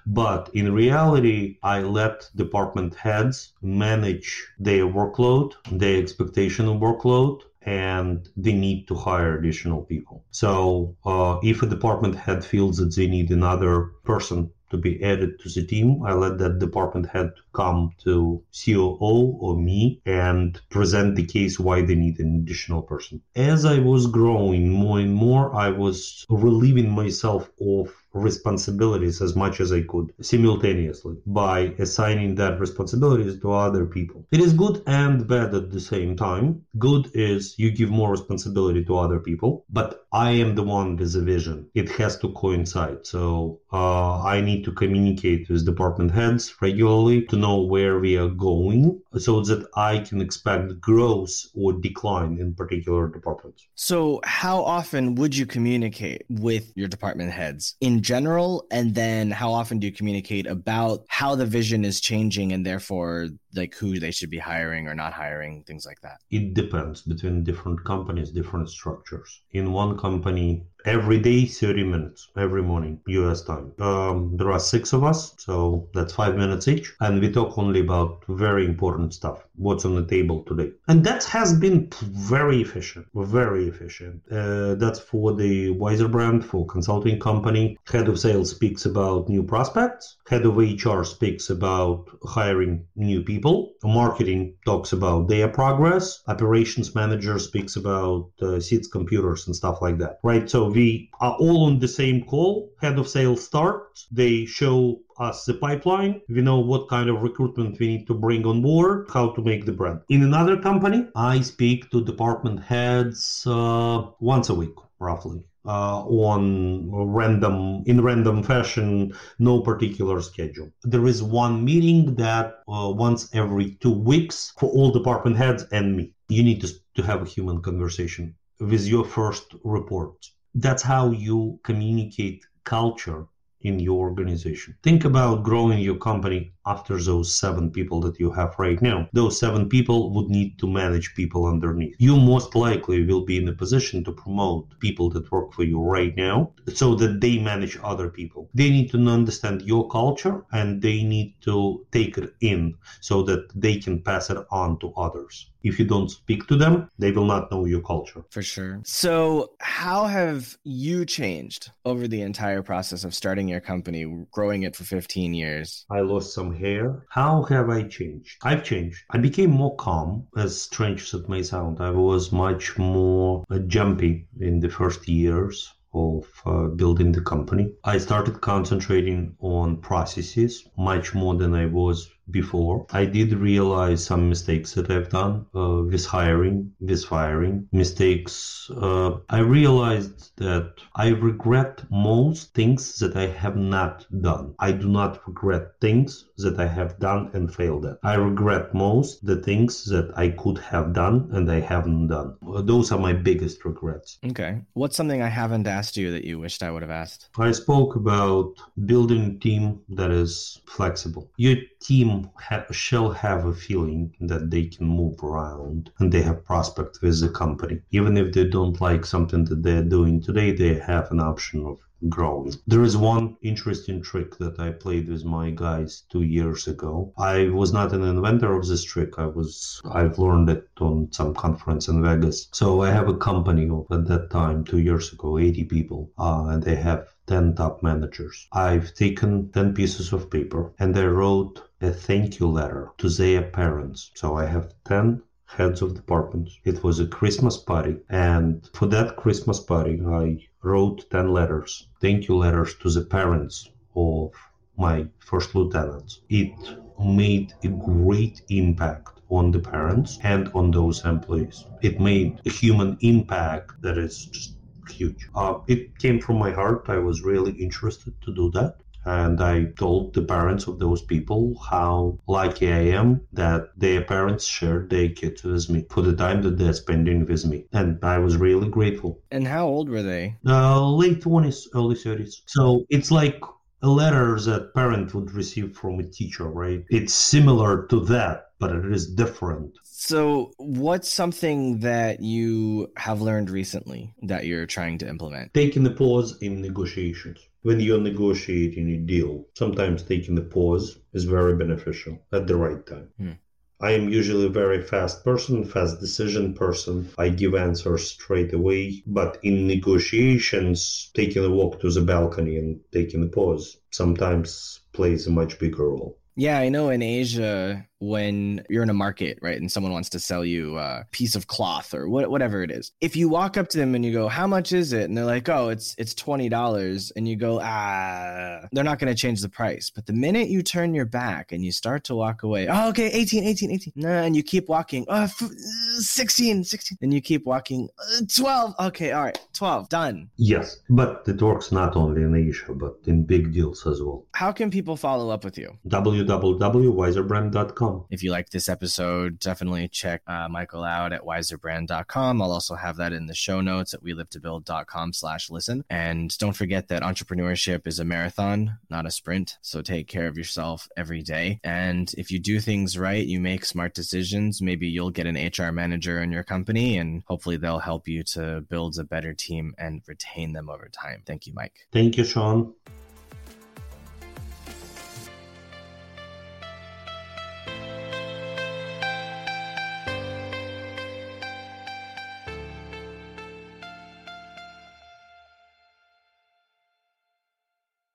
But 0.07 0.51
in 0.55 0.73
reality, 0.73 1.59
I 1.63 1.83
let 1.83 2.31
department 2.35 2.95
heads 2.95 3.53
manage 3.63 4.47
their 4.59 4.85
workload, 4.87 5.53
their 5.71 6.01
expectation 6.03 6.69
of 6.69 6.81
workload, 6.81 7.43
and 7.63 8.29
they 8.37 8.53
need 8.53 8.87
to 8.89 8.95
hire 8.95 9.39
additional 9.39 9.83
people. 9.83 10.25
So 10.31 10.97
uh, 11.05 11.39
if 11.43 11.63
a 11.63 11.67
department 11.67 12.15
head 12.15 12.45
feels 12.45 12.77
that 12.77 12.95
they 12.95 13.07
need 13.07 13.31
another 13.31 13.93
person 14.05 14.51
to 14.71 14.77
be 14.77 15.03
added 15.03 15.39
to 15.41 15.49
the 15.49 15.65
team, 15.65 16.03
I 16.05 16.13
let 16.15 16.39
that 16.39 16.59
department 16.59 17.07
head 17.07 17.33
come 17.53 17.93
to 18.05 18.43
COO 18.53 19.37
or 19.41 19.57
me 19.57 20.01
and 20.05 20.61
present 20.69 21.17
the 21.17 21.25
case 21.25 21.61
why 21.61 21.83
they 21.83 21.95
need 21.95 22.19
an 22.19 22.37
additional 22.37 22.83
person. 22.83 23.23
As 23.37 23.65
I 23.65 23.79
was 23.79 24.09
growing 24.09 24.69
more 24.69 24.99
and 24.99 25.15
more, 25.15 25.55
I 25.55 25.71
was 25.71 26.27
relieving 26.29 26.91
myself 26.91 27.51
of 27.61 28.04
responsibilities 28.15 29.21
as 29.21 29.35
much 29.37 29.61
as 29.61 29.73
I 29.73 29.83
could 29.83 30.13
simultaneously 30.21 31.17
by 31.27 31.75
assigning 31.79 32.37
that 32.37 32.61
responsibilities 32.61 33.41
to 33.41 33.53
other 33.53 33.85
people. 33.87 34.27
It 34.31 34.41
is 34.41 34.53
good 34.53 34.83
and 34.87 35.27
bad 35.27 35.55
at 35.55 35.71
the 35.71 35.81
same 35.81 36.17
time. 36.17 36.65
Good 36.79 37.11
is 37.15 37.59
you 37.59 37.71
give 37.71 37.91
more 37.91 38.11
responsibility 38.11 38.85
to 38.85 38.97
other 38.97 39.19
people, 39.19 39.65
but 39.71 40.07
I 40.13 40.31
am 40.31 40.55
the 40.55 40.63
one 40.63 40.97
with 40.97 41.13
the 41.13 41.23
vision. 41.23 41.69
It 41.75 41.89
has 41.91 42.17
to 42.19 42.33
coincide. 42.33 43.07
So 43.07 43.61
uh, 43.75 44.23
I 44.23 44.41
need 44.41 44.63
to 44.67 44.73
communicate 44.73 45.49
with 45.49 45.67
department 45.67 46.13
heads 46.13 46.55
regularly 46.63 47.23
to 47.23 47.37
know 47.37 47.61
where 47.61 47.99
we 47.99 48.17
are 48.17 48.29
going 48.29 49.03
so 49.19 49.41
that 49.41 49.67
I 49.75 49.99
can 49.99 50.21
expect 50.21 50.81
growth 50.81 51.33
or 51.57 51.73
decline 51.73 52.39
in 52.39 52.55
particular 52.55 53.09
departments. 53.09 53.67
So 53.75 54.21
how 54.23 54.63
often 54.63 55.17
would 55.17 55.37
you 55.37 55.45
communicate 55.45 56.23
with 56.29 56.73
your 56.77 56.87
department 56.87 57.33
heads 57.33 57.75
in 57.81 58.01
general? 58.01 58.65
And 58.71 58.95
then 58.95 59.33
how 59.33 59.51
often 59.51 59.81
do 59.81 59.89
you 59.89 59.93
communicate 59.93 60.47
about 60.47 61.05
how 61.09 61.35
the 61.35 61.47
vision 61.47 61.85
is 61.85 62.01
changing 62.01 62.53
and 62.53 62.65
therefore 62.65 63.31
like 63.55 63.75
who 63.75 63.99
they 63.99 64.11
should 64.11 64.31
be 64.31 64.39
hiring 64.39 64.89
or 64.89 64.95
not 64.95 65.13
hiring, 65.13 65.63
things 65.65 65.87
like 65.87 66.01
that? 66.03 66.19
It 66.31 66.55
depends 66.55 67.03
between 67.03 67.45
different 67.45 67.85
companies, 67.85 68.31
different 68.31 68.69
structures. 68.71 69.43
In 69.53 69.73
one 69.73 69.99
company, 69.99 70.67
every 70.85 71.19
day 71.19 71.47
30 71.47 71.85
minutes 71.85 72.29
every 72.37 72.63
morning 72.63 73.01
us 73.09 73.43
time. 73.43 73.73
Um, 73.81 74.37
there 74.37 74.53
are 74.53 74.61
six 74.61 74.93
of 74.93 75.03
us 75.03 75.35
so 75.39 75.89
that's 75.95 76.13
five 76.13 76.37
minutes 76.37 76.69
each 76.69 76.93
and 77.01 77.21
we 77.21 77.33
talk 77.33 77.57
only 77.57 77.81
about 77.81 78.25
very 78.29 78.65
important 78.67 79.15
stuff 79.15 79.45
what's 79.57 79.85
on 79.85 79.95
the 79.95 80.05
table 80.05 80.43
today. 80.45 80.73
And 80.89 81.05
that 81.05 81.25
has 81.25 81.59
been 81.59 81.91
very 82.03 82.61
efficient 82.61 83.07
very 83.15 83.69
efficient. 83.69 84.23
Uh, 84.31 84.75
that's 84.75 84.99
for 84.99 85.33
the 85.35 85.71
wiser 85.71 86.09
brand 86.09 86.45
for 86.45 86.67
consulting 86.67 87.19
company. 87.19 87.79
Head 87.91 88.09
of 88.09 88.19
sales 88.19 88.51
speaks 88.51 88.85
about 88.85 89.29
new 89.29 89.43
prospects. 89.43 90.17
Head 90.29 90.45
of 90.45 90.57
hr 90.57 91.05
speaks 91.05 91.51
about 91.51 92.07
hiring 92.25 92.85
new 92.97 93.23
people 93.23 93.44
marketing 93.83 94.55
talks 94.65 94.93
about 94.93 95.29
their 95.29 95.49
progress 95.49 96.23
operations 96.29 96.95
manager 96.95 97.39
speaks 97.39 97.77
about 97.77 98.31
uh, 98.43 98.59
seats 98.61 98.89
computers 98.89 99.47
and 99.47 99.55
stuff 99.55 99.83
like 99.83 99.99
that 99.99 100.19
right 100.23 100.49
so 100.49 100.69
we 100.71 101.11
are 101.21 101.37
all 101.41 101.65
on 101.67 101.79
the 101.79 101.89
same 101.89 102.25
call. 102.25 102.71
Head 102.81 102.99
of 102.99 103.09
sales 103.09 103.45
starts. 103.45 104.07
They 104.11 104.45
show 104.45 105.01
us 105.19 105.45
the 105.45 105.55
pipeline. 105.55 106.21
We 106.29 106.43
know 106.43 106.61
what 106.61 106.89
kind 106.89 107.09
of 107.09 107.23
recruitment 107.23 107.79
we 107.79 107.89
need 107.89 108.07
to 108.09 108.15
bring 108.15 108.47
on 108.47 108.63
board, 108.63 109.09
how 109.13 109.31
to 109.31 109.43
make 109.43 109.65
the 109.65 109.73
brand. 109.73 110.01
In 110.09 110.23
another 110.23 110.57
company, 110.57 111.09
I 111.15 111.41
speak 111.41 111.91
to 111.91 112.05
department 112.05 112.61
heads 112.63 113.45
uh, 113.47 114.07
once 114.21 114.49
a 114.49 114.55
week, 114.55 114.75
roughly. 114.99 115.45
Uh, 115.67 116.05
on 116.05 116.91
random 116.93 117.83
in 117.87 118.03
random 118.03 118.43
fashion 118.43 119.11
no 119.39 119.63
particular 119.63 120.21
schedule 120.21 120.71
there 120.83 121.07
is 121.07 121.23
one 121.23 121.65
meeting 121.65 122.15
that 122.17 122.57
uh, 122.69 122.93
once 122.95 123.35
every 123.35 123.75
two 123.81 123.91
weeks 123.91 124.53
for 124.59 124.69
all 124.73 124.91
department 124.91 125.39
heads 125.39 125.65
and 125.73 125.97
me 125.97 126.13
you 126.29 126.43
need 126.43 126.61
to, 126.61 126.69
to 126.95 127.03
have 127.03 127.23
a 127.23 127.25
human 127.25 127.63
conversation 127.63 128.35
with 128.61 128.87
your 128.87 129.07
first 129.07 129.55
report 129.65 130.15
that's 130.55 130.83
how 130.83 131.11
you 131.11 131.59
communicate 131.63 132.45
culture 132.65 133.27
in 133.65 133.81
your 133.81 133.99
organization. 133.99 134.77
Think 134.83 135.05
about 135.05 135.43
growing 135.43 135.81
your 135.81 135.97
company 135.97 136.54
after 136.67 136.99
those 136.99 137.35
seven 137.35 137.71
people 137.71 138.01
that 138.01 138.19
you 138.19 138.31
have 138.31 138.55
right 138.59 138.81
now. 138.81 139.09
Those 139.13 139.39
seven 139.39 139.69
people 139.69 140.13
would 140.15 140.29
need 140.29 140.59
to 140.59 140.67
manage 140.67 141.15
people 141.15 141.47
underneath. 141.47 141.95
You 141.99 142.17
most 142.17 142.55
likely 142.55 143.05
will 143.05 143.25
be 143.25 143.37
in 143.37 143.49
a 143.49 143.53
position 143.53 144.05
to 144.05 144.13
promote 144.13 144.79
people 144.81 145.11
that 145.11 145.31
work 145.31 145.53
for 145.53 145.65
you 145.65 145.81
right 145.81 146.17
now 146.17 146.53
so 146.73 146.95
that 146.97 147.21
they 147.21 147.39
manage 147.39 147.79
other 147.83 148.09
people. 148.09 148.49
They 148.55 148.71
need 148.71 148.91
to 148.91 148.99
understand 149.09 149.63
your 149.63 149.89
culture 149.89 150.45
and 150.53 150.81
they 150.81 151.03
need 151.03 151.35
to 151.43 151.87
take 151.93 152.19
it 152.19 152.35
in 152.41 152.75
so 153.01 153.23
that 153.25 153.49
they 153.55 153.77
can 153.77 154.03
pass 154.03 154.31
it 154.31 154.39
on 154.51 154.79
to 154.81 154.93
others. 154.97 155.51
If 155.65 155.79
you 155.79 155.87
don't 155.87 156.11
speak 156.11 156.47
to 156.49 156.57
them, 156.57 156.91
they 156.99 157.11
will 157.11 157.25
not 157.25 157.51
know 157.51 157.65
your 157.65 157.81
culture. 157.81 158.23
For 158.31 158.43
sure. 158.43 158.83
So, 158.85 159.53
how 159.61 160.05
have 160.05 160.59
you 160.63 161.07
changed 161.07 161.71
over 161.87 162.07
the 162.07 162.21
entire 162.21 162.63
process 162.63 163.03
of 163.03 163.15
starting 163.15 163.49
your 163.49 163.61
company, 163.61 164.05
growing 164.31 164.65
it 164.65 164.77
for 164.77 164.85
15 164.85 165.33
years? 165.33 165.87
I 165.91 166.01
lost 166.01 166.35
some 166.35 166.54
hair. 166.55 167.05
How 167.11 167.43
have 167.45 167.69
I 167.69 167.83
changed? 167.83 168.39
I've 168.43 168.65
changed. 168.65 169.05
I 169.11 169.19
became 169.19 169.51
more 169.51 169.77
calm, 169.77 170.27
as 170.37 170.61
strange 170.63 171.03
as 171.03 171.15
it 171.21 171.29
may 171.29 171.43
sound. 171.43 171.81
I 171.81 171.91
was 171.91 172.33
much 172.33 172.79
more 172.79 173.45
uh, 173.51 173.59
jumpy 173.59 174.29
in 174.41 174.61
the 174.61 174.71
first 174.71 175.09
years 175.09 175.75
of 175.93 176.27
uh, 176.45 176.67
building 176.67 177.13
the 177.13 177.21
company. 177.21 177.73
I 177.85 177.99
started 177.99 178.41
concentrating 178.41 179.37
on 179.39 179.81
processes 179.81 180.69
much 180.77 181.15
more 181.15 181.37
than 181.37 181.55
I 181.55 181.67
was 181.67 182.11
before. 182.31 182.87
I 182.91 183.05
did 183.05 183.33
realize 183.33 184.05
some 184.05 184.29
mistakes 184.29 184.73
that 184.75 184.91
I've 184.91 185.11
done 185.11 185.47
uh, 185.55 185.83
with 185.91 186.07
hiring, 186.07 186.73
with 186.81 187.05
firing, 187.05 187.69
mistakes. 187.73 188.71
Uh, 188.75 189.19
I 189.29 189.41
realized 189.41 190.37
that 190.37 190.75
I 190.95 191.09
regret 191.09 191.83
most 191.91 192.55
things 192.55 192.99
that 192.99 193.17
I 193.17 193.27
have 193.27 193.57
not 193.57 194.07
done. 194.21 194.55
I 194.59 194.73
do 194.73 194.89
not 194.89 195.27
regret 195.27 195.73
things 195.81 196.27
that 196.39 196.59
I 196.59 196.67
have 196.67 196.99
done 196.99 197.31
and 197.35 197.55
failed 197.55 197.87
at. 197.87 197.99
I 198.03 198.15
regret 198.15 198.75
most 198.75 199.25
the 199.25 199.37
things 199.37 199.85
that 199.87 200.13
I 200.17 200.31
could 200.31 200.59
have 200.59 200.93
done 200.93 201.29
and 201.33 201.51
I 201.51 201.61
haven't 201.61 202.09
done. 202.09 202.37
Those 202.43 202.93
are 202.93 202.99
my 202.99 203.13
biggest 203.13 203.65
regrets. 203.65 204.19
Okay. 204.27 204.61
What's 204.73 204.97
something 204.97 205.23
I 205.23 205.29
haven't 205.29 205.67
asked 205.67 205.97
you 205.97 206.11
that 206.13 206.25
you 206.25 206.39
wished 206.39 206.63
I 206.63 206.71
would 206.71 206.83
have 206.83 206.91
asked? 206.91 207.29
I 207.39 207.53
spoke 207.53 207.97
about 207.97 208.55
building 208.87 209.25
a 209.25 209.39
team 209.39 209.81
that 209.91 210.11
is 210.11 210.61
flexible. 210.67 211.31
Your 211.37 211.57
team 211.85 212.31
ha- 212.37 212.65
shall 212.71 213.11
have 213.11 213.45
a 213.45 213.55
feeling 213.55 214.15
that 214.21 214.51
they 214.51 214.65
can 214.67 214.87
move 214.87 215.23
around 215.23 215.91
and 215.99 216.11
they 216.11 216.23
have 216.23 216.45
prospect 216.45 216.99
with 217.03 217.21
the 217.21 217.29
company. 217.29 217.81
Even 217.91 218.17
if 218.17 218.33
they 218.33 218.49
don't 218.49 218.81
like 218.81 219.05
something 219.05 219.45
that 219.45 219.63
they're 219.63 219.85
doing 219.85 220.21
today, 220.21 220.51
they 220.51 220.79
have 220.79 221.11
an 221.11 221.21
option 221.21 221.65
of 221.65 221.79
growing. 222.09 222.53
There 222.67 222.83
is 222.83 222.97
one 222.97 223.37
interesting 223.41 224.03
trick 224.03 224.37
that 224.39 224.59
I 224.61 224.71
played 224.71 225.09
with 225.09 225.25
my 225.25 225.51
guys 225.51 226.03
two 226.11 226.23
years 226.23 226.67
ago. 226.67 227.13
I 227.17 227.49
was 227.49 227.73
not 227.73 227.93
an 227.93 228.03
inventor 228.03 228.55
of 228.55 228.67
this 228.67 228.85
trick. 228.85 229.19
I 229.19 229.27
was 229.27 229.81
I've 229.91 230.19
learned 230.19 230.51
it 230.51 230.69
on 230.81 231.09
some 231.13 231.35
conference 231.35 231.89
in 231.89 232.03
Vegas. 232.03 232.49
So 232.53 232.83
I 232.83 232.91
have 232.91 233.09
a 233.09 233.17
company 233.17 233.69
of 233.71 233.87
at 233.91 234.07
that 234.09 234.31
time 234.31 234.65
two 234.65 234.81
years 234.81 235.13
ago, 235.13 235.39
80 235.39 235.65
people, 235.65 236.11
uh, 236.19 236.47
and 236.49 236.63
they 236.63 236.77
have 236.77 237.09
10 237.27 237.55
top 237.55 237.83
managers. 237.83 238.49
I've 238.53 238.93
taken 238.95 239.51
10 239.53 239.73
pieces 239.73 240.13
of 240.13 240.31
paper 240.31 240.73
and 240.79 240.97
I 240.99 241.07
wrote 241.07 241.63
a 241.85 241.93
thank 241.93 242.41
you 242.41 242.47
letter 242.47 242.93
to 242.97 243.11
their 243.11 243.43
parents. 243.43 244.11
So 244.15 244.37
I 244.37 244.47
have 244.47 244.73
10 244.85 245.23
heads 245.45 245.83
of 245.83 245.95
departments. 245.95 246.59
It 246.65 246.83
was 246.83 246.99
a 246.99 247.07
Christmas 247.07 247.59
party, 247.59 247.97
and 248.09 248.69
for 248.73 248.87
that 248.87 249.17
Christmas 249.17 249.61
party, 249.61 250.01
I 250.05 250.47
wrote 250.63 251.05
10 251.11 251.29
letters, 251.29 251.89
thank 252.01 252.27
you 252.27 252.37
letters 252.37 252.75
to 252.77 252.91
the 252.91 253.05
parents 253.05 253.69
of 253.95 254.33
my 254.79 255.07
first 255.19 255.55
lieutenants. 255.55 256.23
It 256.31 256.55
made 256.99 257.53
a 257.63 257.69
great 257.69 258.41
impact 258.49 259.21
on 259.29 259.51
the 259.51 259.61
parents 259.61 260.19
and 260.23 260.49
on 260.55 260.71
those 260.71 261.05
employees. 261.05 261.67
It 261.83 262.01
made 262.01 262.41
a 262.47 262.51
human 262.51 262.97
impact 263.01 263.83
that 263.83 263.99
is 263.99 264.25
just 264.27 264.57
huge. 264.89 265.29
Uh, 265.35 265.59
it 265.67 265.99
came 265.99 266.21
from 266.21 266.39
my 266.39 266.51
heart. 266.51 266.87
I 266.89 266.99
was 266.99 267.23
really 267.23 267.53
interested 267.53 268.15
to 268.23 268.35
do 268.35 268.51
that. 268.53 268.77
And 269.05 269.41
I 269.41 269.65
told 269.79 270.15
the 270.15 270.23
parents 270.23 270.67
of 270.67 270.79
those 270.79 271.03
people 271.03 271.59
how 271.71 272.19
lucky 272.27 272.73
I 272.73 272.97
am 272.99 273.21
that 273.33 273.69
their 273.77 274.03
parents 274.03 274.47
shared 274.47 274.91
their 274.91 275.09
kids 275.09 275.43
with 275.43 275.69
me 275.69 275.87
for 275.91 276.03
the 276.03 276.17
time 276.17 276.43
that 276.43 276.59
they're 276.59 276.73
spending 276.73 277.27
with 277.27 277.45
me. 277.45 277.67
And 277.73 277.99
I 278.03 278.19
was 278.19 278.37
really 278.37 278.69
grateful. 278.69 279.21
And 279.31 279.47
how 279.47 279.67
old 279.67 279.89
were 279.89 280.03
they? 280.03 280.37
Uh, 280.47 280.89
late 280.91 281.21
20s, 281.21 281.69
early 281.75 281.97
30s. 281.97 282.43
So 282.47 282.85
it's 282.89 283.11
like 283.11 283.41
a 283.85 283.89
letter 283.89 284.39
that 284.41 284.75
parent 284.75 285.15
would 285.15 285.31
receive 285.33 285.77
from 285.77 286.01
a 286.01 286.03
teacher, 286.03 286.49
right? 286.49 286.85
It's 286.89 287.13
similar 287.13 287.87
to 287.89 288.01
that, 288.07 288.51
but 288.59 288.75
it 288.75 288.87
is 288.87 289.07
different. 289.15 289.77
So, 289.83 290.53
what's 290.57 291.11
something 291.11 291.81
that 291.81 292.21
you 292.21 292.91
have 292.97 293.21
learned 293.21 293.51
recently 293.51 294.15
that 294.23 294.47
you're 294.47 294.67
trying 294.67 294.99
to 294.99 295.09
implement? 295.09 295.55
Taking 295.55 295.87
a 295.87 295.91
pause 295.91 296.39
in 296.41 296.61
negotiations 296.61 297.39
when 297.65 297.81
you're 297.81 298.01
negotiating 298.01 298.91
a 298.91 298.99
deal, 298.99 299.47
sometimes 299.55 300.03
taking 300.03 300.37
a 300.37 300.43
pause 300.43 300.99
is 301.15 301.25
very 301.25 301.57
beneficial 301.57 302.19
at 302.31 302.47
the 302.47 302.55
right 302.55 302.85
time. 302.87 303.09
Hmm. 303.19 303.33
I 303.81 303.93
am 303.93 304.09
usually 304.09 304.47
a 304.47 304.51
very 304.51 304.83
fast 304.83 305.25
person, 305.25 305.65
fast 305.65 306.01
decision 306.01 306.55
person. 306.55 307.11
I 307.19 307.29
give 307.29 307.55
answers 307.55 308.09
straight 308.11 308.53
away. 308.53 309.03
But 309.07 309.39
in 309.43 309.67
negotiations, 309.67 311.11
taking 311.15 311.45
a 311.45 311.51
walk 311.51 311.81
to 311.81 311.91
the 311.91 312.01
balcony 312.01 312.57
and 312.57 312.81
taking 312.93 313.23
a 313.25 313.27
pause 313.27 313.77
sometimes 313.91 314.81
plays 314.93 315.27
a 315.27 315.31
much 315.31 315.59
bigger 315.59 315.89
role. 315.89 316.19
Yeah, 316.37 316.59
I 316.59 316.69
know 316.69 316.89
in 316.91 317.03
Asia, 317.03 317.87
when 318.01 318.65
you're 318.69 318.83
in 318.83 318.91
a 318.91 318.95
market, 318.95 319.39
right, 319.41 319.61
and 319.61 319.71
someone 319.71 319.93
wants 319.93 320.09
to 320.11 320.21
sell 320.21 320.45
you 320.45 320.79
a 320.79 321.05
piece 321.11 321.35
of 321.35 321.47
cloth 321.47 321.95
or 321.95 322.09
what, 322.09 322.31
whatever 322.31 322.63
it 322.63 322.71
is, 322.71 322.93
if 323.01 323.17
you 323.17 323.29
walk 323.29 323.57
up 323.57 323.69
to 323.69 323.79
them 323.79 323.95
and 323.95 324.05
you 324.05 324.13
go, 324.13 324.29
"How 324.29 324.47
much 324.47 324.73
is 324.73 324.93
it?" 324.93 325.05
and 325.05 325.17
they're 325.17 325.25
like, 325.25 325.49
"Oh, 325.49 325.69
it's 325.71 325.95
it's 325.99 326.15
twenty 326.15 326.49
dollars," 326.49 327.13
and 327.17 327.29
you 327.29 327.37
go, 327.37 327.61
"Ah," 327.63 328.61
they're 328.73 328.85
not 328.85 328.99
going 328.99 329.15
to 329.15 329.21
change 329.21 329.41
the 329.41 329.49
price. 329.49 329.91
But 329.95 330.07
the 330.07 330.13
minute 330.13 330.49
you 330.49 330.63
turn 330.63 330.95
your 330.95 331.07
back 331.07 331.53
and 331.53 331.65
you 331.65 331.73
start 331.73 332.05
to 332.05 332.15
walk 332.15 332.43
away, 332.43 332.69
"Oh, 332.69 332.89
okay, 332.91 333.11
18, 333.11 333.45
18, 333.45 333.71
18," 333.71 333.93
nah, 333.97 334.23
and 334.23 334.37
you 334.37 334.43
keep 334.43 334.69
walking, 334.69 335.05
"Oh, 335.09 335.23
f- 335.23 335.51
16, 335.99 336.65
16," 336.65 336.99
and 337.01 337.15
you 337.15 337.21
keep 337.21 337.47
walking, 337.47 337.89
uh, 337.99 338.23
12, 338.37 338.75
okay, 338.81 339.13
all 339.13 339.25
right, 339.25 339.39
12, 339.53 339.89
done. 339.89 340.29
Yes, 340.37 340.79
but 340.91 341.23
it 341.27 341.41
works 341.41 341.73
not 341.73 341.97
only 341.97 342.23
in 342.23 342.35
Asia, 342.37 342.75
but 342.75 342.95
in 343.07 343.25
big 343.25 343.53
deals 343.53 343.87
as 343.87 344.03
well. 344.03 344.25
How 344.33 344.53
can 344.53 344.71
people 344.71 344.97
follow 344.97 345.31
up 345.31 345.45
with 345.45 345.57
you? 345.59 345.71
www.wiserbrand.com 345.89 347.94
If 348.11 348.23
you 348.23 348.31
like 348.31 348.51
this 348.51 348.69
episode, 348.69 349.39
definitely 349.39 349.89
check 349.89 350.23
uh, 350.27 350.49
Michael 350.49 350.85
out 350.85 351.13
at 351.13 351.23
wiserbrand.com. 351.23 352.43
I'll 352.43 352.53
also 352.53 352.75
have 352.75 352.97
that 352.97 353.13
in 353.13 353.27
the 353.27 353.35
show 353.35 353.61
notes 353.61 353.95
at 353.95 354.03
welivetobuild.com 354.03 355.13
slash 355.13 355.51
listen. 355.51 355.85
And 355.91 356.37
don't 356.39 356.57
forget 356.57 356.89
that 356.89 357.03
entrepreneurship 357.03 357.87
is 357.87 357.99
a 357.99 358.05
marathon, 358.05 358.79
not 358.91 359.07
a 359.07 359.11
sprint. 359.11 359.59
So 359.63 359.83
take 359.83 360.09
care 360.09 360.27
of 360.27 360.37
yourself 360.37 360.89
every 360.97 361.23
day. 361.23 361.61
And 361.65 362.13
if 362.17 362.31
you 362.31 362.39
do 362.39 362.61
things 362.61 362.99
right, 362.99 363.25
you 363.25 363.41
make 363.41 363.65
smart 363.65 363.95
decisions, 363.95 364.63
maybe 364.63 364.89
you'll 364.89 365.11
get 365.11 365.27
an 365.27 365.37
HR 365.37 365.73
manager 365.73 366.23
in 366.23 366.33
your 366.33 366.45
company 366.45 366.99
and 366.99 367.23
hopefully 367.27 367.57
they'll 367.57 367.79
help 367.79 368.09
you 368.09 368.23
to 368.25 368.63
build 368.63 368.99
a 368.99 369.05
better 369.05 369.35
team 369.35 369.75
and 369.79 370.03
retain 370.07 370.53
them 370.53 370.69
over 370.69 370.89
time. 370.89 371.23
Thank 371.27 371.47
you, 371.47 371.53
Mike. 371.55 371.87
Thank 371.93 372.17
you, 372.17 372.25
Sean. 372.25 372.75